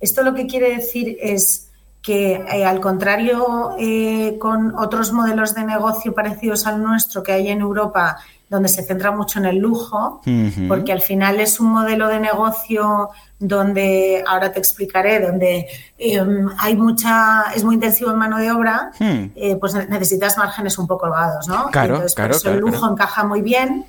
Esto 0.00 0.24
lo 0.24 0.34
que 0.34 0.48
quiere 0.48 0.74
decir 0.74 1.16
es 1.20 1.70
que 2.02 2.32
eh, 2.32 2.64
al 2.64 2.80
contrario 2.80 3.76
eh, 3.78 4.38
con 4.40 4.74
otros 4.74 5.12
modelos 5.12 5.54
de 5.54 5.64
negocio 5.64 6.14
parecidos 6.14 6.66
al 6.66 6.82
nuestro 6.82 7.22
que 7.22 7.30
hay 7.32 7.48
en 7.48 7.60
Europa, 7.60 8.16
donde 8.48 8.68
se 8.68 8.82
centra 8.82 9.10
mucho 9.10 9.38
en 9.38 9.46
el 9.46 9.58
lujo, 9.58 10.20
porque 10.68 10.92
al 10.92 11.00
final 11.00 11.40
es 11.40 11.60
un 11.60 11.68
modelo 11.68 12.08
de 12.08 12.20
negocio 12.20 13.10
donde, 13.38 14.24
ahora 14.26 14.52
te 14.52 14.58
explicaré, 14.58 15.20
donde 15.20 15.66
em, 15.98 16.48
hay 16.58 16.76
mucha, 16.76 17.44
es 17.54 17.62
muy 17.62 17.74
intensivo 17.74 18.10
en 18.10 18.16
mano 18.16 18.38
de 18.38 18.50
obra, 18.50 18.90
hmm. 18.98 19.32
eh, 19.36 19.56
pues 19.60 19.74
necesitas 19.88 20.38
márgenes 20.38 20.78
un 20.78 20.86
poco 20.86 21.06
holgados, 21.06 21.46
¿no? 21.46 21.66
Claro, 21.70 21.94
Entonces, 21.94 22.14
claro, 22.14 22.30
por 22.30 22.36
eso 22.36 22.50
el 22.50 22.60
lujo 22.60 22.90
encaja 22.90 23.24
muy 23.24 23.42
bien, 23.42 23.84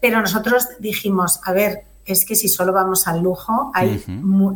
pero 0.00 0.20
nosotros 0.20 0.68
dijimos, 0.80 1.40
a 1.44 1.52
ver, 1.52 1.84
es 2.04 2.24
que 2.24 2.34
si 2.34 2.48
solo 2.48 2.72
vamos 2.72 3.06
al 3.08 3.20
lujo, 3.22 3.70
hay 3.74 4.02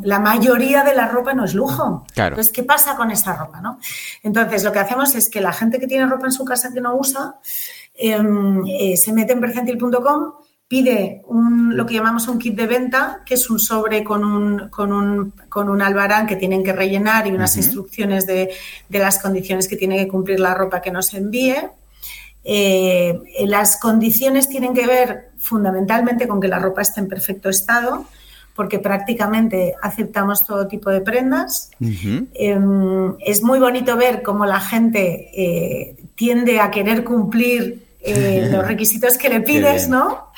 la 0.03 0.19
mayoría 0.19 0.85
de 0.85 0.95
la 0.95 1.09
ropa 1.09 1.33
no 1.35 1.45
es 1.45 1.55
lujo. 1.55 2.05
Entonces, 2.15 2.53
¿qué 2.53 2.63
pasa 2.63 2.97
con 2.97 3.11
esa 3.11 3.35
ropa? 3.35 3.61
¿no? 3.61 3.79
Entonces, 4.23 4.65
lo 4.65 4.73
que 4.73 4.79
hacemos 4.79 5.15
es 5.15 5.29
que 5.29 5.41
la 5.41 5.53
gente 5.53 5.79
que 5.79 5.87
tiene 5.87 6.07
ropa 6.07 6.27
en 6.27 6.33
su 6.33 6.45
casa 6.45 6.73
que 6.73 6.81
no 6.81 6.95
usa, 6.97 7.37
eh, 7.99 8.97
se 8.97 9.13
mete 9.13 9.33
en 9.33 9.41
percentil.com, 9.41 10.33
pide 10.69 11.23
un, 11.27 11.77
lo 11.77 11.87
que 11.87 11.95
llamamos 11.95 12.29
un 12.29 12.39
kit 12.39 12.55
de 12.55 12.67
venta, 12.67 13.23
que 13.25 13.35
es 13.35 13.49
un 13.49 13.59
sobre 13.59 14.05
con 14.05 14.23
un, 14.23 14.69
con 14.69 14.93
un, 14.93 15.33
con 15.49 15.71
un 15.71 15.83
albarán 15.83 16.27
que 16.27 16.37
tienen 16.37 16.63
que 16.63 16.73
rellenar 16.73 17.27
y 17.27 17.31
unas 17.31 17.57
instrucciones 17.57 18.27
de, 18.27 18.51
de 18.89 18.99
las 18.99 19.19
condiciones 19.19 19.67
que 19.67 19.77
tiene 19.77 19.97
que 19.97 20.09
cumplir 20.09 20.39
la 20.39 20.55
ropa 20.55 20.83
que 20.83 20.91
nos 20.91 21.15
envíe. 21.15 21.57
Eh, 22.45 23.19
las 23.47 23.79
condiciones 23.79 24.49
tienen 24.49 24.75
que 24.75 24.87
ver 24.87 25.31
fundamentalmente 25.39 26.29
con 26.29 26.41
que 26.41 26.49
la 26.49 26.59
ropa 26.59 26.83
esté 26.83 27.01
en 27.01 27.09
perfecto 27.09 27.49
estado, 27.49 28.05
porque 28.55 28.79
prácticamente 28.79 29.75
aceptamos 29.83 30.47
todo 30.47 30.67
tipo 30.67 30.91
de 30.91 31.01
prendas. 31.01 31.71
Em, 31.81 33.15
es 33.21 33.43
muy 33.43 33.59
bonito 33.59 33.97
ver 33.97 34.23
cómo 34.23 34.47
la 34.47 34.61
gente 34.61 35.31
eh, 35.35 35.97
tiende 36.15 36.61
a 36.61 36.71
querer 36.71 37.05
cumplir 37.05 37.88
eh, 38.01 38.49
los 38.51 38.67
requisitos 38.67 39.19
que 39.19 39.29
le 39.29 39.41
pides, 39.41 39.89
¿no? 39.89 40.33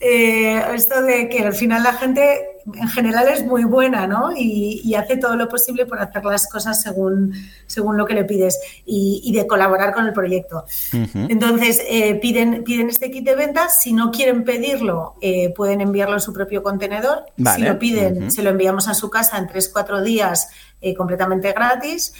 esto 0.00 1.00
de 1.00 1.30
que 1.30 1.44
al 1.44 1.54
final 1.54 1.82
la 1.82 1.94
gente 1.94 2.53
en 2.72 2.88
general 2.88 3.28
es 3.28 3.44
muy 3.44 3.64
buena, 3.64 4.06
¿no? 4.06 4.30
Y, 4.36 4.94
hace 4.94 5.16
todo 5.16 5.34
lo 5.34 5.48
posible 5.48 5.86
por 5.86 5.98
hacer 5.98 6.24
las 6.24 6.48
cosas 6.48 6.80
según, 6.80 7.34
según 7.66 7.96
lo 7.96 8.06
que 8.06 8.14
le 8.14 8.24
pides 8.24 8.58
y, 8.86 9.32
de 9.34 9.46
colaborar 9.46 9.92
con 9.92 10.06
el 10.06 10.12
proyecto. 10.12 10.64
Entonces, 10.92 11.82
eh, 11.88 12.14
piden, 12.16 12.62
piden 12.62 12.88
este 12.88 13.10
kit 13.10 13.24
de 13.24 13.34
venta. 13.34 13.68
Si 13.68 13.92
no 13.92 14.10
quieren 14.10 14.44
pedirlo, 14.44 15.16
eh, 15.20 15.52
pueden 15.54 15.80
enviarlo 15.80 16.14
en 16.14 16.20
su 16.20 16.32
propio 16.32 16.62
contenedor. 16.62 17.24
Si 17.56 17.62
lo 17.62 17.78
piden, 17.78 18.30
se 18.30 18.42
lo 18.42 18.50
enviamos 18.50 18.88
a 18.88 18.94
su 18.94 19.10
casa 19.10 19.36
en 19.38 19.48
3-4 19.48 20.02
días 20.02 20.48
eh, 20.80 20.94
completamente 20.94 21.52
gratis. 21.52 22.14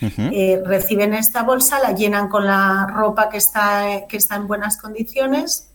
reciben 0.65 1.15
esta 1.15 1.43
bolsa, 1.43 1.79
la 1.79 1.93
llenan 1.93 2.29
con 2.29 2.45
la 2.45 2.89
ropa 2.93 3.29
que 3.29 3.39
está, 3.39 4.07
que 4.09 4.17
está 4.17 4.37
en 4.37 4.49
buenas 4.49 4.77
condiciones. 4.77 5.74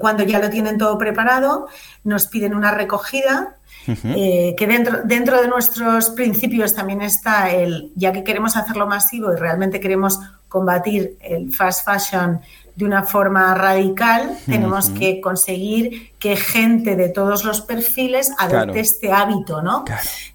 Cuando 0.00 0.24
ya 0.24 0.38
lo 0.38 0.50
tienen 0.50 0.78
todo 0.78 0.98
preparado, 0.98 1.68
nos 2.02 2.26
piden 2.26 2.54
una 2.54 2.70
recogida 2.72 3.56
eh, 3.86 4.54
que 4.56 4.66
dentro, 4.66 5.02
dentro 5.04 5.40
de 5.40 5.48
nuestros 5.48 6.10
principios 6.10 6.74
también 6.74 7.02
está 7.02 7.50
el, 7.50 7.92
ya 7.94 8.12
que 8.12 8.24
queremos 8.24 8.56
hacerlo 8.56 8.86
masivo 8.86 9.32
y 9.32 9.36
realmente 9.36 9.80
queremos 9.80 10.20
combatir 10.48 11.16
el 11.20 11.52
fast 11.52 11.84
fashion 11.84 12.40
de 12.74 12.84
una 12.84 13.04
forma 13.04 13.54
radical, 13.54 14.36
tenemos 14.46 14.90
que 14.90 15.20
conseguir 15.20 16.12
que 16.18 16.34
gente 16.34 16.96
de 16.96 17.08
todos 17.08 17.44
los 17.44 17.60
perfiles 17.60 18.32
adopte 18.36 18.80
este 18.80 19.12
hábito, 19.12 19.62
¿no? 19.62 19.84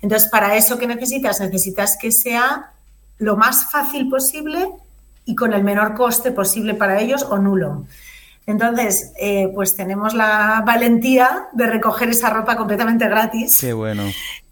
Entonces, 0.01 0.29
para 0.29 0.55
eso, 0.55 0.77
¿qué 0.77 0.87
necesitas? 0.87 1.41
Necesitas 1.41 1.97
que 1.97 2.13
sea 2.13 2.71
lo 3.17 3.35
más 3.35 3.69
fácil 3.69 4.07
posible 4.07 4.69
y 5.25 5.35
con 5.35 5.51
el 5.51 5.65
menor 5.65 5.95
coste 5.95 6.31
posible 6.31 6.75
para 6.75 7.01
ellos 7.01 7.23
o 7.23 7.37
nulo. 7.39 7.83
Entonces, 8.49 9.13
eh, 9.19 9.47
pues 9.53 9.75
tenemos 9.75 10.15
la 10.15 10.63
valentía 10.65 11.49
de 11.53 11.67
recoger 11.67 12.09
esa 12.09 12.31
ropa 12.31 12.57
completamente 12.57 13.07
gratis. 13.07 13.59
Qué 13.59 13.73
bueno. 13.73 14.05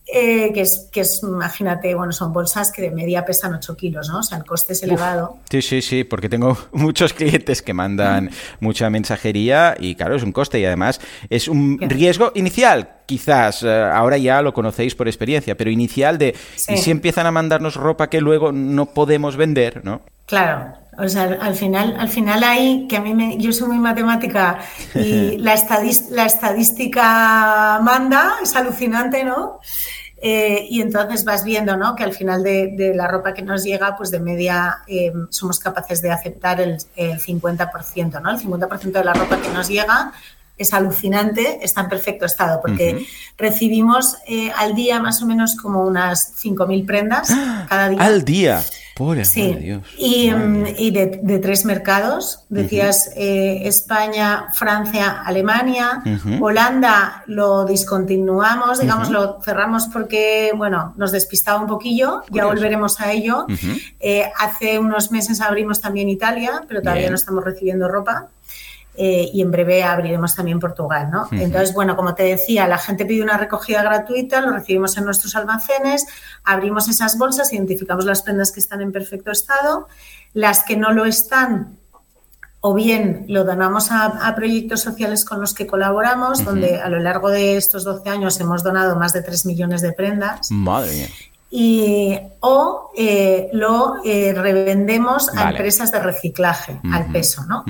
Eh, 0.05 0.51
que, 0.53 0.61
es, 0.61 0.87
que 0.91 1.01
es, 1.01 1.21
imagínate, 1.23 1.95
bueno, 1.95 2.11
son 2.11 2.31
bolsas 2.31 2.71
que 2.71 2.83
de 2.83 2.91
media 2.91 3.25
pesan 3.25 3.55
8 3.55 3.75
kilos, 3.75 4.07
¿no? 4.07 4.19
O 4.19 4.23
sea, 4.23 4.37
el 4.37 4.45
coste 4.45 4.73
es 4.73 4.83
elevado. 4.83 5.39
sí, 5.49 5.63
sí, 5.63 5.81
sí, 5.81 6.03
porque 6.03 6.29
tengo 6.29 6.55
muchos 6.71 7.11
clientes 7.11 7.63
que 7.63 7.73
mandan 7.73 8.29
mucha 8.59 8.91
mensajería 8.91 9.75
y 9.79 9.95
claro, 9.95 10.15
es 10.15 10.21
un 10.21 10.31
coste 10.31 10.59
y 10.59 10.65
además 10.65 11.01
es 11.31 11.47
un 11.47 11.79
riesgo 11.81 12.31
inicial. 12.35 12.97
Quizás 13.07 13.63
eh, 13.63 13.83
ahora 13.91 14.17
ya 14.19 14.43
lo 14.43 14.53
conocéis 14.53 14.93
por 14.93 15.07
experiencia, 15.07 15.57
pero 15.57 15.71
inicial 15.71 16.19
de 16.19 16.35
y 16.67 16.77
si 16.77 16.91
empiezan 16.91 17.25
a 17.25 17.31
mandarnos 17.31 17.75
ropa 17.75 18.11
que 18.11 18.21
luego 18.21 18.51
no 18.51 18.85
podemos 18.93 19.37
vender, 19.37 19.83
¿no? 19.83 20.01
Claro, 20.27 20.73
o 20.97 21.07
sea, 21.07 21.37
al 21.41 21.55
final, 21.55 21.95
al 21.99 22.09
final 22.09 22.43
hay, 22.43 22.87
que 22.87 22.97
a 22.97 23.01
mí 23.01 23.13
me, 23.13 23.37
yo 23.37 23.53
soy 23.53 23.67
muy 23.67 23.79
matemática 23.79 24.59
y 24.95 25.37
la, 25.37 25.55
la 26.09 26.25
estadística 26.25 27.79
manda, 27.81 28.35
es 28.41 28.55
alucinante, 28.55 29.23
¿no? 29.23 29.59
Eh, 30.19 30.65
y 30.69 30.81
entonces 30.81 31.23
vas 31.23 31.43
viendo, 31.43 31.77
¿no? 31.77 31.95
Que 31.95 32.03
al 32.03 32.13
final 32.13 32.41
de, 32.41 32.93
la 32.95 33.07
ropa 33.07 33.33
que 33.33 33.43
nos 33.43 33.63
llega, 33.63 33.95
pues 33.95 34.09
de 34.09 34.19
media 34.19 34.79
eh, 34.87 35.13
somos 35.29 35.59
capaces 35.59 36.01
de 36.01 36.09
aceptar 36.09 36.59
el, 36.59 36.77
50%, 36.79 38.21
¿no? 38.21 38.31
El 38.31 38.39
50% 38.39 38.91
de 38.91 39.03
la 39.03 39.13
ropa 39.13 39.39
que 39.39 39.49
nos 39.49 39.67
llega 39.67 40.11
es 40.57 40.73
alucinante, 40.73 41.59
está 41.61 41.81
en 41.81 41.89
perfecto 41.89 42.25
estado, 42.25 42.59
porque 42.61 43.05
recibimos 43.37 44.17
eh, 44.27 44.51
al 44.55 44.75
día 44.75 44.99
más 44.99 45.21
o 45.21 45.25
menos 45.25 45.55
como 45.55 45.85
unas 45.85 46.33
5.000 46.43 46.85
prendas 46.85 47.29
cada 47.69 47.89
día. 47.89 48.01
Al 48.01 48.23
día. 48.23 48.63
Pobre, 48.97 49.25
sí. 49.25 49.53
Dios. 49.53 49.83
Y, 49.95 50.31
mm, 50.31 50.65
y 50.75 50.89
de, 50.89 51.39
tres 51.39 51.65
mercados, 51.65 52.45
decías 52.49 53.11
eh, 53.15 53.61
España, 53.65 54.47
Francia, 54.53 55.21
Alemania. 55.23 56.01
Holanda 56.41 57.23
lo 57.27 57.65
discontinuamos, 57.65 58.79
digamos, 58.79 59.11
lo 59.11 59.39
cerramos 59.43 59.87
porque, 59.93 60.51
bueno, 60.55 60.95
nos 60.97 61.11
despistaba 61.11 61.61
un 61.61 61.67
poquillo, 61.67 62.23
ya 62.31 62.45
volveremos 62.45 62.99
a 62.99 63.11
ello. 63.11 63.45
Eh, 63.99 64.31
hace 64.39 64.79
unos 64.79 65.11
meses 65.11 65.41
abrimos 65.41 65.79
también 65.79 66.09
Italia, 66.09 66.63
pero 66.67 66.81
todavía 66.81 67.09
no 67.11 67.15
estamos 67.15 67.43
recibiendo 67.43 67.87
ropa. 67.87 68.29
Eh, 68.99 69.29
y 69.31 69.43
en 69.43 69.51
breve 69.51 69.83
abriremos 69.83 70.33
también 70.33 70.59
Portugal, 70.59 71.09
¿no? 71.11 71.27
Entonces, 71.31 71.71
bueno, 71.75 71.95
como 71.95 72.15
te 72.15 72.23
decía, 72.23 72.67
la 72.67 72.79
gente 72.79 73.05
pide 73.05 73.21
una 73.21 73.37
recogida 73.37 73.83
gratuita, 73.83 74.41
lo 74.41 74.51
recibimos 74.51 74.97
en 74.97 75.05
nuestros 75.05 75.35
almacenes, 75.35 76.07
abrimos 76.43 76.89
esas 76.89 77.15
bolsas, 77.15 77.53
identificamos 77.53 78.05
las 78.05 78.23
prendas 78.23 78.51
que 78.51 78.59
están 78.59 78.81
en 78.81 78.91
perfecto 78.91 79.29
estado, 79.29 79.87
las 80.33 80.63
que 80.63 80.77
no 80.77 80.93
lo 80.93 81.05
están, 81.05 81.77
o 82.59 82.73
bien 82.73 83.25
lo 83.27 83.43
donamos 83.43 83.91
a, 83.91 84.33
proyectos 84.35 84.81
sociales 84.81 85.25
con 85.25 85.39
los 85.39 85.53
que 85.53 85.67
colaboramos, 85.67 86.43
donde 86.43 86.81
a 86.81 86.89
lo 86.89 86.97
largo 86.97 87.29
de 87.29 87.55
estos 87.55 87.83
12 87.83 88.09
años 88.09 88.39
hemos 88.39 88.63
donado 88.63 88.95
más 88.95 89.13
de 89.13 89.21
3 89.21 89.45
millones 89.45 89.81
de 89.81 89.93
prendas. 89.93 90.49
Madre 90.49 90.91
mía 90.91 91.07
y, 91.49 92.17
o 92.41 92.91
eh, 92.95 93.49
lo 93.53 94.03
eh, 94.03 94.33
revendemos 94.35 95.29
a 95.35 95.51
empresas 95.51 95.91
de 95.91 95.99
reciclaje 95.99 96.79
al 96.91 97.11
peso. 97.11 97.45
¿no? 97.45 97.63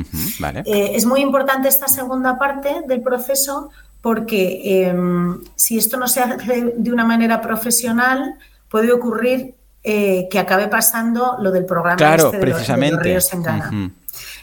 Eh, 0.65 0.91
es 0.96 1.05
muy 1.05 1.22
importante 1.22 1.67
esta 1.67 1.88
segunda 1.88 2.39
parte 2.39 2.81
del 2.88 3.01
proceso 3.01 3.69
porque 4.01 4.88
em, 4.88 5.39
si 5.55 5.77
esto 5.77 5.98
no 5.98 6.07
se 6.07 6.22
hace 6.22 6.74
de 6.75 6.91
una 6.91 7.03
manera 7.03 7.41
profesional, 7.41 8.36
puede 8.69 8.91
ocurrir 8.91 9.55
que 9.84 10.38
acabe 10.38 10.67
pasando 10.67 11.38
lo 11.39 11.50
del 11.50 11.65
programa 11.65 11.96
claro, 11.96 12.25
este 12.25 12.38
de, 12.38 12.41
precisamente. 12.41 13.03
Ríos 13.03 13.31
en 13.31 13.41
Ghana. 13.41 13.91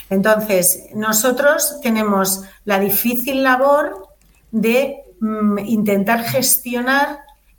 Entonces, 0.09 0.85
nosotros 0.95 1.81
tenemos 1.83 2.45
la 2.64 2.79
difícil 2.79 3.43
labor 3.43 4.09
de 4.50 5.03
mm, 5.21 5.59
intentar 5.59 6.23
gestionar 6.23 7.19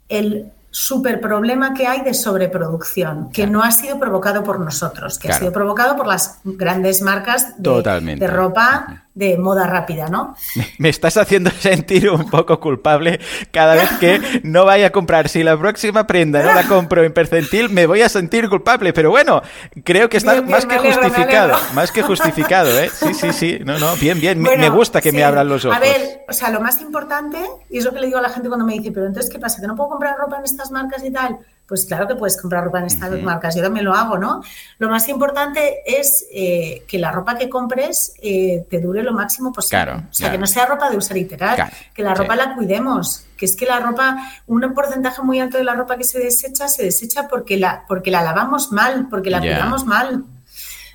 el 0.09 0.51
super 0.75 1.21
problema 1.21 1.73
que 1.73 1.87
hay 1.87 2.01
de 2.01 2.13
sobreproducción, 2.13 3.29
que 3.31 3.47
no 3.47 3.63
ha 3.63 3.71
sido 3.71 3.97
provocado 3.97 4.43
por 4.43 4.59
nosotros, 4.59 5.17
que 5.17 5.31
ha 5.31 5.39
sido 5.39 5.53
provocado 5.53 5.95
por 5.95 6.05
las 6.05 6.39
grandes 6.43 7.01
marcas 7.01 7.53
de 7.57 8.27
ropa 8.27 9.04
de 9.15 9.37
moda 9.37 9.65
rápida, 9.65 10.09
¿no? 10.09 10.35
Me 10.77 10.89
estás 10.89 11.15
haciendo 11.15 11.49
sentir 11.59 12.09
un 12.09 12.29
poco 12.29 12.59
culpable 12.59 13.19
cada 13.51 13.75
vez 13.75 13.89
que 13.99 14.41
no 14.43 14.65
vaya 14.65 14.87
a 14.87 14.89
comprar. 14.91 15.29
Si 15.29 15.41
la 15.41 15.57
próxima 15.57 16.05
prenda 16.05 16.43
no 16.43 16.53
la 16.53 16.63
compro 16.67 17.03
en 17.03 17.13
percentil, 17.13 17.69
me 17.69 17.87
voy 17.87 18.01
a 18.01 18.09
sentir 18.09 18.49
culpable. 18.49 18.91
Pero 18.91 19.09
bueno, 19.09 19.41
creo 19.83 20.09
que 20.09 20.17
está 20.17 20.41
más 20.41 20.65
que 20.65 20.77
justificado. 20.77 21.57
Más 21.73 21.91
que 21.91 22.03
justificado, 22.03 22.77
¿eh? 22.79 22.89
Sí, 22.93 23.13
sí, 23.13 23.31
sí. 23.31 23.59
No, 23.63 23.79
no, 23.79 23.95
bien, 23.95 24.19
bien. 24.19 24.41
me 24.41 24.69
gusta 24.69 25.01
que 25.01 25.13
me 25.13 25.23
abran 25.23 25.47
los 25.47 25.63
ojos. 25.63 25.77
A 25.77 25.79
ver, 25.79 26.25
o 26.27 26.33
sea, 26.33 26.49
lo 26.49 26.59
más 26.59 26.81
importante, 26.81 27.37
y 27.69 27.77
es 27.77 27.85
lo 27.85 27.93
que 27.93 28.01
le 28.01 28.07
digo 28.07 28.19
a 28.19 28.21
la 28.21 28.29
gente 28.29 28.49
cuando 28.49 28.65
me 28.65 28.73
dice, 28.73 28.91
pero 28.91 29.05
entonces, 29.05 29.31
¿qué 29.31 29.39
pasa? 29.39 29.61
¿Que 29.61 29.67
no 29.67 29.75
puedo 29.75 29.91
comprar 29.91 30.17
ropa 30.17 30.37
en 30.37 30.43
estas 30.43 30.71
marcas 30.71 31.03
y 31.05 31.11
tal? 31.11 31.39
Pues 31.67 31.85
claro 31.85 32.07
que 32.07 32.15
puedes 32.15 32.39
comprar 32.39 32.63
ropa 32.63 32.79
en 32.79 32.85
estas 32.85 33.11
marcas, 33.21 33.55
yo 33.55 33.63
también 33.63 33.85
lo 33.85 33.93
hago, 33.93 34.17
¿no? 34.17 34.41
Lo 34.77 34.89
más 34.89 35.09
importante 35.09 35.81
es 35.85 36.27
eh, 36.31 36.83
que 36.87 36.99
la 36.99 37.11
ropa 37.11 37.37
que 37.37 37.49
compres 37.49 38.13
eh, 38.21 38.65
te 38.69 38.79
dure 38.79 39.01
lo 39.01 39.13
máximo 39.13 39.51
posible. 39.51 39.93
o 40.09 40.13
sea, 40.13 40.31
que 40.31 40.37
no 40.37 40.45
sea 40.45 40.67
ropa 40.67 40.91
de 40.91 40.97
usar 40.97 41.17
y 41.17 41.25
tirar, 41.25 41.71
que 41.93 42.03
la 42.03 42.13
ropa 42.13 42.35
la 42.35 42.55
cuidemos, 42.55 43.25
que 43.35 43.45
es 43.45 43.55
que 43.55 43.65
la 43.65 43.79
ropa, 43.79 44.17
un 44.45 44.61
porcentaje 44.73 45.21
muy 45.23 45.39
alto 45.39 45.57
de 45.57 45.63
la 45.63 45.73
ropa 45.73 45.97
que 45.97 46.03
se 46.03 46.19
desecha, 46.19 46.67
se 46.67 46.83
desecha 46.83 47.27
porque 47.27 47.57
la, 47.57 47.83
porque 47.87 48.11
la 48.11 48.21
lavamos 48.21 48.71
mal, 48.71 49.07
porque 49.09 49.31
la 49.31 49.39
cuidamos 49.39 49.85
mal. 49.85 50.23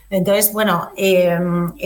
Entonces, 0.09 0.53
bueno, 0.53 0.91
eh, 0.97 1.39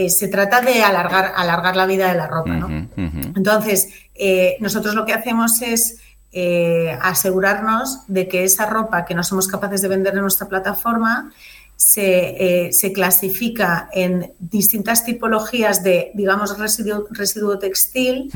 se 0.09 0.29
trata 0.29 0.61
de 0.61 0.83
alargar, 0.83 1.33
alargar 1.37 1.77
la 1.77 1.87
vida 1.87 2.09
de 2.09 2.19
la 2.19 2.27
ropa, 2.27 2.51
¿no? 2.51 2.69
Entonces, 2.99 3.89
nosotros 4.61 4.95
lo 4.95 5.07
que 5.07 5.15
hacemos 5.15 5.63
es 5.63 6.04
eh, 6.37 6.99
asegurarnos 7.01 8.01
de 8.09 8.27
que 8.27 8.43
esa 8.43 8.67
ropa 8.67 9.05
que 9.05 9.15
no 9.15 9.23
somos 9.23 9.47
capaces 9.47 9.83
de 9.83 9.87
vender 9.87 10.15
en 10.15 10.23
nuestra 10.23 10.49
plataforma 10.49 11.31
se, 11.77 12.67
eh, 12.71 12.93
clasifica 12.93 13.89
en 13.93 14.33
distintas 14.41 15.05
tipologías 15.05 15.85
de, 15.85 16.11
digamos, 16.15 16.59
residuo, 16.59 17.07
residuo 17.11 17.61
textil 17.61 18.33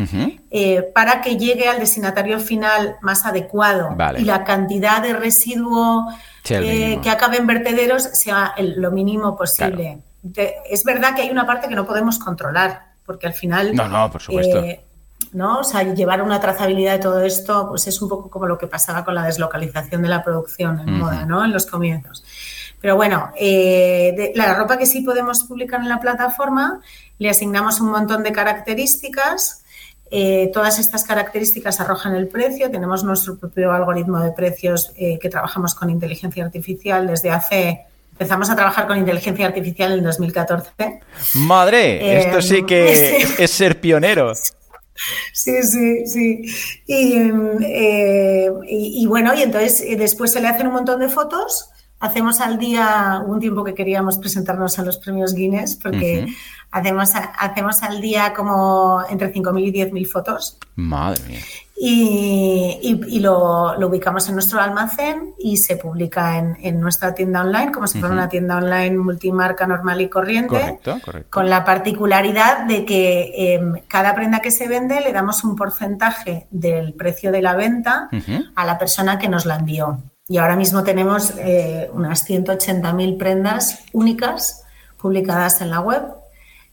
eh, 0.49 0.83
para 0.95 1.23
que 1.23 1.39
llegue 1.39 1.67
al 1.67 1.81
destinatario 1.81 2.39
final 2.39 2.99
más 3.03 3.27
adecuado. 3.27 3.97
Y 4.17 4.23
la 4.23 4.45
cantidad 4.45 5.03
de 5.03 5.15
residuo 5.15 6.07
que 6.45 7.11
acabe 7.11 7.39
en 7.39 7.49
vertederos 7.49 8.05
sea 8.13 8.55
lo 8.59 8.93
mínimo 8.93 9.37
posible. 9.37 10.05
es 10.71 10.85
verdad 10.85 11.17
que 11.17 11.23
hay 11.23 11.31
una 11.31 11.49
parte 11.49 11.67
que 11.67 11.75
no 11.75 11.85
podemos 11.85 12.21
controlar, 12.21 12.93
porque 13.05 13.27
al 13.27 13.35
final... 13.35 13.75
No, 13.75 13.89
no, 13.89 14.09
por 14.09 14.23
supuesto 14.23 14.65
¿no? 15.33 15.61
O 15.61 15.65
sea, 15.65 15.83
llevar 15.83 16.23
una 16.23 16.41
trazabilidad 16.41 16.93
de 16.93 16.99
todo 16.99 17.23
esto, 17.23 17.69
pues 17.69 17.87
es 17.87 18.01
un 18.01 18.09
poco 18.09 18.31
como 18.31 18.47
lo 18.47 18.59
que 18.59 18.67
pasaba 18.67 19.05
con 19.05 19.15
la 19.15 19.25
deslocalización 19.25 20.03
de 20.03 20.09
la 20.09 20.23
producción 20.23 20.81
en 20.81 20.99
moda, 20.99 21.25
¿no? 21.27 21.45
En 21.45 21.53
los 21.53 21.67
comienzos. 21.67 22.25
Pero 22.81 22.97
bueno, 22.97 23.31
eh, 23.39 24.33
la 24.35 24.55
ropa 24.55 24.79
que 24.79 24.87
sí 24.87 25.01
podemos 25.01 25.45
publicar 25.45 25.81
en 25.81 25.89
la 25.89 26.01
plataforma, 26.01 26.81
le 27.19 27.31
asignamos 27.31 27.81
un 27.81 27.91
montón 27.91 28.23
de 28.23 28.33
características. 28.33 29.65
Eh, 30.11 30.51
todas 30.55 30.79
estas 30.79 31.05
características 31.05 31.81
arrojan 31.81 32.15
el 32.15 32.29
precio. 32.29 32.71
Tenemos 32.71 33.05
nuestro 33.05 33.37
propio 33.37 33.73
algoritmo 33.73 34.21
de 34.21 34.31
precios 34.31 34.93
eh, 34.97 35.19
que 35.21 35.29
trabajamos 35.29 35.75
con 35.75 35.91
inteligencia 35.91 36.45
artificial 36.45 37.07
desde 37.07 37.31
hace 37.31 37.85
Empezamos 38.19 38.51
a 38.51 38.57
trabajar 38.57 38.89
con 38.89 38.99
inteligencia 38.99 39.47
artificial 39.47 39.93
en 39.93 40.03
2014. 40.03 41.01
Madre, 41.35 42.19
esto 42.19 42.43
sí 42.43 42.65
que 42.65 43.29
es 43.39 43.51
ser 43.53 43.81
pionero. 43.81 44.33
Sí, 45.33 45.63
sí, 45.63 46.07
sí. 46.07 46.45
Eh, 46.87 48.51
y, 48.69 49.07
bueno, 49.07 49.35
y 49.35 49.43
entonces 49.43 49.81
eh, 49.81 49.97
después 49.97 50.33
se 50.33 50.41
le 50.41 50.49
hacen 50.49 50.67
un 50.67 50.75
montón 50.75 51.01
de 51.01 51.09
fotos. 51.09 51.71
Hacemos 52.01 52.41
al 52.41 52.59
día 52.59 53.23
un 53.27 53.41
tiempo 53.41 53.65
que 53.65 53.75
queríamos 53.75 54.19
presentarnos 54.19 54.79
a 54.79 54.83
los 54.83 54.99
premios 54.99 55.35
Guinness, 55.35 55.77
porque 55.77 56.29
hacemos, 56.71 57.11
hacemos 57.15 57.83
al 57.83 58.01
día 58.01 58.33
como 58.35 59.03
entre 59.11 59.33
5.000 59.33 59.67
y 59.67 59.73
10.000 59.73 60.07
fotos. 60.07 60.59
Madre 60.77 61.21
mía 61.27 61.41
y, 61.81 63.21
lo, 63.21 63.79
ubicamos 63.87 64.29
en 64.29 64.35
nuestro 64.35 64.61
almacén 64.61 65.35
y 65.39 65.57
se 65.59 65.77
publica 65.77 66.39
en, 66.39 66.81
nuestra 66.81 67.15
tienda 67.15 67.43
online, 67.43 67.71
como 67.73 67.87
si 67.87 68.01
fuera 68.01 68.15
una 68.15 68.29
tienda 68.29 68.57
online 68.57 68.97
multimarca 68.97 69.67
normal 69.67 70.01
y 70.01 70.09
corriente, 70.09 70.81
con 71.31 71.49
la 71.49 71.65
particularidad 71.65 72.65
de 72.67 72.85
que 72.85 73.55
em, 73.55 73.75
cada 73.87 74.15
prenda 74.15 74.41
que 74.41 74.51
se 74.51 74.67
vende 74.67 75.01
le 75.01 75.13
damos 75.13 75.45
un 75.45 75.55
porcentaje 75.55 76.49
del 76.51 76.95
precio 76.95 77.31
de 77.31 77.43
la 77.43 77.55
venta 77.55 78.09
a 78.55 78.65
la 78.65 78.79
persona 78.79 79.19
que 79.19 79.29
nos 79.29 79.47
la 79.47 79.57
envió. 79.57 80.03
Y 80.27 80.39
ahora 80.39 80.57
mismo 80.57 80.83
tenemos 80.83 81.33
eh, 81.39 81.89
unas 81.93 82.29
180.000 82.29 83.17
prendas 83.17 83.85
únicas 83.93 84.65
publicadas 84.99 85.61
en 85.61 85.71
la 85.71 85.81
web 85.81 86.03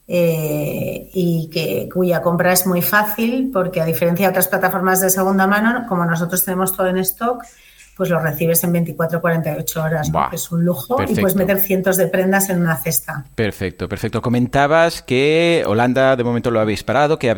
eh, 0.08 1.10
y 1.14 1.50
que, 1.52 1.90
cuya 1.92 2.22
compra 2.22 2.54
es 2.54 2.68
muy 2.68 2.82
fácil 2.82 3.50
porque 3.52 3.82
a 3.82 3.86
diferencia 3.86 4.28
de 4.28 4.32
otras 4.32 4.48
plataformas 4.48 5.02
de 5.02 5.10
segunda 5.10 5.48
mano, 5.48 5.86
como 5.88 6.06
nosotros 6.06 6.44
tenemos 6.46 6.76
todo 6.76 6.88
en 6.88 6.98
stock, 6.98 7.44
pues 7.96 8.10
lo 8.10 8.20
recibes 8.20 8.64
en 8.64 8.74
24 8.74 9.22
48 9.22 9.84
horas, 9.84 10.12
es 10.34 10.52
un 10.52 10.66
lujo 10.66 10.98
y 11.08 11.16
puedes 11.16 11.36
meter 11.36 11.60
cientos 11.60 11.96
de 11.98 12.08
prendas 12.08 12.50
en 12.50 12.62
una 12.62 12.76
cesta. 12.76 13.26
Perfecto, 13.36 13.88
perfecto. 13.88 14.22
Comentabas 14.22 15.02
que 15.02 15.64
Holanda 15.66 16.16
de 16.16 16.24
momento 16.24 16.52
lo 16.52 16.60
habéis 16.60 16.84
parado, 16.84 17.18
que, 17.18 17.34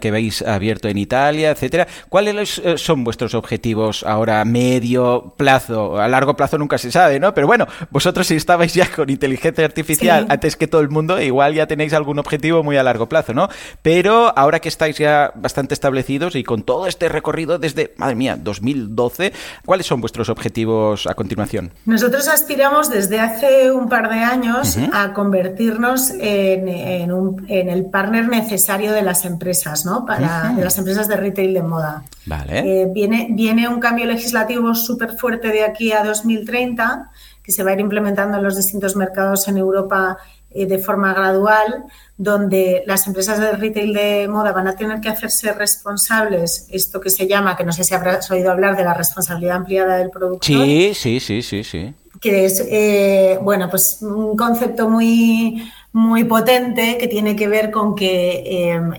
que 0.00 0.08
habéis 0.08 0.42
abierto 0.42 0.88
en 0.88 0.98
Italia, 0.98 1.50
etcétera. 1.50 1.86
¿Cuáles 2.08 2.58
eh, 2.58 2.76
son 2.76 3.04
vuestros 3.04 3.34
objetivos 3.34 4.02
ahora 4.02 4.44
medio 4.44 5.34
plazo? 5.36 6.00
A 6.00 6.08
largo 6.08 6.34
plazo 6.34 6.58
nunca 6.58 6.78
se 6.78 6.90
sabe, 6.90 7.20
¿no? 7.20 7.32
Pero 7.32 7.46
bueno, 7.46 7.66
vosotros 7.90 8.26
si 8.26 8.34
estabais 8.34 8.74
ya 8.74 8.90
con 8.90 9.10
inteligencia 9.10 9.64
artificial 9.64 10.26
antes 10.28 10.56
que 10.56 10.66
todo 10.66 10.80
el 10.80 10.88
mundo, 10.88 11.20
igual 11.20 11.54
ya 11.54 11.66
tenéis 11.66 11.92
algún 11.92 12.18
objetivo 12.18 12.62
muy 12.64 12.76
a 12.76 12.82
largo 12.82 13.08
plazo, 13.08 13.32
¿no? 13.32 13.48
Pero 13.82 14.36
ahora 14.36 14.60
que 14.60 14.68
estáis 14.68 14.98
ya 14.98 15.32
bastante 15.36 15.74
establecidos 15.74 16.34
y 16.34 16.42
con 16.42 16.62
todo 16.62 16.86
este 16.86 17.08
recorrido 17.08 17.58
desde, 17.58 17.94
madre 17.96 18.16
mía, 18.16 18.36
2012, 18.36 19.32
¿cuáles 19.64 19.86
son 19.86 19.99
vuestros 20.00 20.28
objetivos 20.28 21.06
a 21.06 21.14
continuación? 21.14 21.72
Nosotros 21.86 22.28
aspiramos 22.28 22.90
desde 22.90 23.20
hace 23.20 23.70
un 23.70 23.88
par 23.88 24.08
de 24.10 24.20
años 24.20 24.78
a 24.92 25.12
convertirnos 25.12 26.10
en, 26.10 26.68
el 26.68 27.86
partner 27.86 28.28
necesario 28.28 28.92
de 28.92 29.02
las 29.02 29.24
empresas, 29.24 29.84
¿no? 29.84 30.04
Para, 30.04 30.52
de 30.56 30.64
las 30.64 30.78
empresas 30.78 31.08
de 31.08 31.16
retail 31.16 31.54
de 31.54 31.62
moda. 31.62 32.04
Vale. 32.26 32.82
Eh, 32.82 32.88
viene, 32.92 33.28
viene 33.30 33.68
un 33.68 33.80
cambio 33.80 34.06
legislativo 34.06 34.74
súper 34.74 35.16
fuerte 35.16 35.48
de 35.48 35.64
aquí 35.64 35.92
a 35.92 36.04
2030 36.04 37.10
que 37.42 37.52
se 37.52 37.62
va 37.62 37.70
a 37.70 37.74
ir 37.74 37.80
implementando 37.80 38.36
en 38.36 38.44
los 38.44 38.56
distintos 38.56 38.96
mercados 38.96 39.48
en 39.48 39.56
Europa 39.56 40.18
de 40.52 40.78
forma 40.78 41.14
gradual, 41.14 41.84
donde 42.16 42.82
las 42.86 43.06
empresas 43.06 43.40
de 43.40 43.52
retail 43.52 43.94
de 43.94 44.28
moda 44.28 44.52
van 44.52 44.68
a 44.68 44.76
tener 44.76 45.00
que 45.00 45.08
hacerse 45.08 45.52
responsables, 45.52 46.66
esto 46.70 47.00
que 47.00 47.08
se 47.08 47.26
llama, 47.26 47.56
que 47.56 47.64
no 47.64 47.72
sé 47.72 47.84
si 47.84 47.94
habrás 47.94 48.30
oído 48.30 48.50
hablar 48.50 48.76
de 48.76 48.84
la 48.84 48.94
responsabilidad 48.94 49.56
ampliada 49.56 49.96
del 49.96 50.10
productor. 50.10 50.42
Sí, 50.42 50.92
sí, 50.94 51.20
sí, 51.20 51.42
sí, 51.42 51.64
sí. 51.64 51.94
Que 52.20 52.44
es, 52.44 52.62
eh, 52.68 53.38
bueno, 53.40 53.70
pues 53.70 54.02
un 54.02 54.36
concepto 54.36 54.90
muy, 54.90 55.70
muy 55.92 56.24
potente 56.24 56.98
que 56.98 57.08
tiene 57.08 57.34
que 57.34 57.48
ver 57.48 57.70
con 57.70 57.94
que 57.94 58.72
em, 58.72 58.92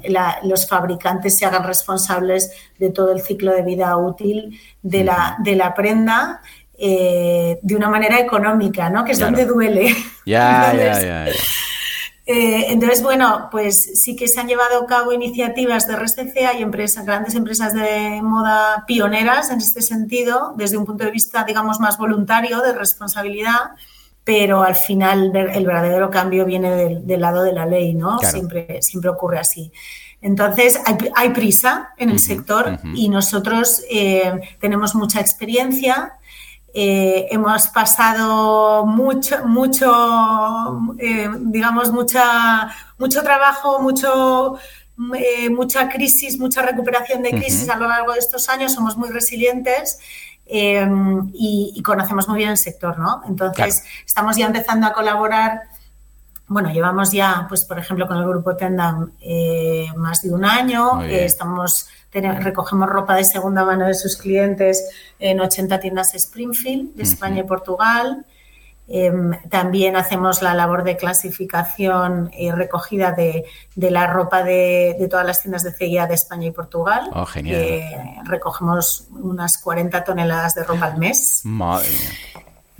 los 0.43 0.67
fabricantes 0.67 1.37
se 1.37 1.45
hagan 1.45 1.63
responsables 1.63 2.51
de 2.79 2.89
todo 2.89 3.11
el 3.11 3.21
ciclo 3.21 3.53
de 3.53 3.61
vida 3.61 3.95
útil 3.97 4.59
de 4.81 5.03
la, 5.03 5.37
de 5.43 5.55
la 5.55 5.73
prenda 5.73 6.41
eh, 6.83 7.59
de 7.61 7.75
una 7.75 7.89
manera 7.89 8.19
económica, 8.19 8.89
¿no? 8.89 9.05
Que 9.05 9.11
es 9.11 9.19
donde 9.19 9.45
duele. 9.45 9.95
Ya, 10.25 10.73
ya, 10.75 11.01
ya, 11.01 11.25
eh, 12.25 12.65
entonces, 12.69 13.03
bueno, 13.03 13.49
pues 13.51 14.01
sí 14.01 14.15
que 14.15 14.27
se 14.27 14.39
han 14.39 14.47
llevado 14.47 14.81
a 14.81 14.87
cabo 14.87 15.11
iniciativas 15.11 15.87
de 15.87 15.95
RSC, 15.95 16.37
hay 16.47 16.63
empresas, 16.63 17.05
grandes 17.05 17.35
empresas 17.35 17.75
de 17.75 18.21
moda 18.23 18.83
pioneras 18.87 19.51
en 19.51 19.59
este 19.59 19.83
sentido, 19.83 20.53
desde 20.55 20.77
un 20.77 20.85
punto 20.85 21.03
de 21.03 21.11
vista, 21.11 21.43
digamos, 21.43 21.79
más 21.79 21.99
voluntario, 21.99 22.61
de 22.61 22.73
responsabilidad, 22.73 23.71
pero 24.23 24.63
al 24.63 24.75
final 24.75 25.31
el 25.35 25.65
verdadero 25.67 26.09
cambio 26.09 26.45
viene 26.45 26.99
del, 26.99 27.21
lado 27.21 27.43
de 27.43 27.53
la 27.53 27.67
ley, 27.67 27.93
¿no? 27.93 28.17
Siempre, 28.19 28.81
siempre 28.81 29.11
ocurre 29.11 29.37
así. 29.37 29.71
Entonces, 30.19 30.79
hay, 31.15 31.29
prisa 31.29 31.93
en 31.97 32.09
el 32.09 32.19
sector 32.19 32.79
y 32.95 33.09
nosotros 33.09 33.83
eh, 33.89 34.31
tenemos 34.59 34.95
mucha 34.95 35.19
experiencia 35.19 36.13
eh, 36.73 37.27
hemos 37.31 37.67
pasado 37.67 38.85
mucho, 38.85 39.45
mucho, 39.45 40.79
eh, 40.99 41.29
digamos, 41.39 41.91
mucha, 41.91 42.73
mucho 42.97 43.23
trabajo, 43.23 43.79
mucho, 43.81 44.57
eh, 45.17 45.49
mucha 45.49 45.89
crisis, 45.89 46.39
mucha 46.39 46.61
recuperación 46.61 47.23
de 47.23 47.31
crisis 47.31 47.67
a 47.69 47.75
lo 47.75 47.87
largo 47.87 48.13
de 48.13 48.19
estos 48.19 48.47
años. 48.47 48.73
Somos 48.73 48.97
muy 48.97 49.09
resilientes. 49.09 49.99
Y, 50.53 51.81
conocemos 51.83 52.27
muy 52.27 52.39
bien 52.39 52.49
el 52.49 52.57
sector, 52.57 52.99
¿no? 52.99 53.21
Entonces, 53.27 53.83
estamos 54.05 54.35
ya 54.35 54.47
empezando 54.47 54.85
a 54.85 54.91
colaborar 54.91 55.61
bueno, 56.51 56.69
llevamos 56.69 57.11
ya, 57.11 57.45
pues 57.47 57.63
por 57.63 57.79
ejemplo, 57.79 58.07
con 58.07 58.17
el 58.17 58.27
grupo 58.27 58.57
Tendam 58.57 59.13
más 59.95 60.21
de 60.21 60.31
un 60.31 60.43
año. 60.43 61.01
estamos 61.01 61.87
recogemos 62.11 62.89
ropa 62.89 63.15
de 63.15 63.23
segunda 63.23 63.63
mano 63.63 63.87
de 63.87 63.93
sus 63.93 64.17
clientes 64.17 64.89
en 65.17 65.39
80 65.39 65.79
tiendas 65.79 66.13
Springfield 66.13 66.93
de 66.95 67.03
España 67.03 67.39
y 67.39 67.43
Portugal. 67.43 68.25
Em, 68.89 69.31
también 69.49 69.95
hacemos 69.95 70.41
la 70.41 70.53
labor 70.53 70.83
de 70.83 70.97
clasificación 70.97 72.29
y 72.37 72.51
recogida 72.51 73.13
de, 73.13 73.45
la 73.77 74.07
ropa 74.07 74.43
de, 74.43 75.07
todas 75.09 75.25
las 75.25 75.41
tiendas 75.41 75.63
de 75.63 75.71
CIA 75.71 76.07
de 76.07 76.15
España 76.15 76.47
y 76.47 76.51
Portugal. 76.51 77.09
Oh, 77.13 77.25
genial. 77.25 77.81
recogemos 78.25 79.07
unas 79.11 79.57
40 79.59 80.03
toneladas 80.03 80.55
de 80.55 80.63
ropa 80.65 80.87
al 80.87 80.97
mes. 80.97 81.41
Madre 81.45 81.87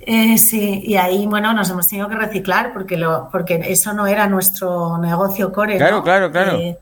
eh, 0.06 0.38
sí, 0.38 0.82
y 0.84 0.96
ahí, 0.96 1.26
bueno, 1.26 1.52
nos 1.52 1.70
hemos 1.70 1.88
tenido 1.88 2.08
que 2.08 2.16
reciclar 2.16 2.72
porque, 2.72 2.96
lo, 2.96 3.28
porque 3.30 3.60
eso 3.66 3.92
no 3.92 4.06
era 4.06 4.26
nuestro 4.26 4.98
negocio 4.98 5.52
core. 5.52 5.76
Claro, 5.76 6.02
claro, 6.02 6.30
claro. 6.30 6.56
Eh, 6.56 6.78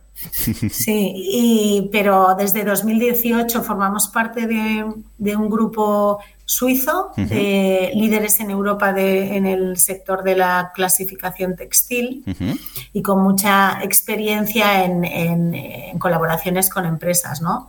Sí, 0.71 1.13
y, 1.15 1.89
pero 1.91 2.35
desde 2.39 2.65
2018 2.65 3.63
formamos 3.63 4.09
parte 4.09 4.47
de, 4.47 4.85
un 5.37 5.51
grupo 5.51 6.19
suizo 6.45 7.13
de 7.17 7.93
líderes 7.95 8.41
en 8.41 8.51
Europa 8.51 8.93
de, 8.93 9.37
en 9.37 9.47
el 9.47 9.79
sector 9.79 10.23
de 10.23 10.37
la 10.37 10.73
clasificación 10.75 11.57
textil 11.57 12.25
y 12.93 13.03
con 13.03 13.23
mucha 13.23 13.83
experiencia 13.83 14.85
en, 14.85 15.05
en, 15.05 15.99
colaboraciones 15.99 16.69
con 16.69 16.85
empresas, 16.85 17.41
¿no? 17.41 17.69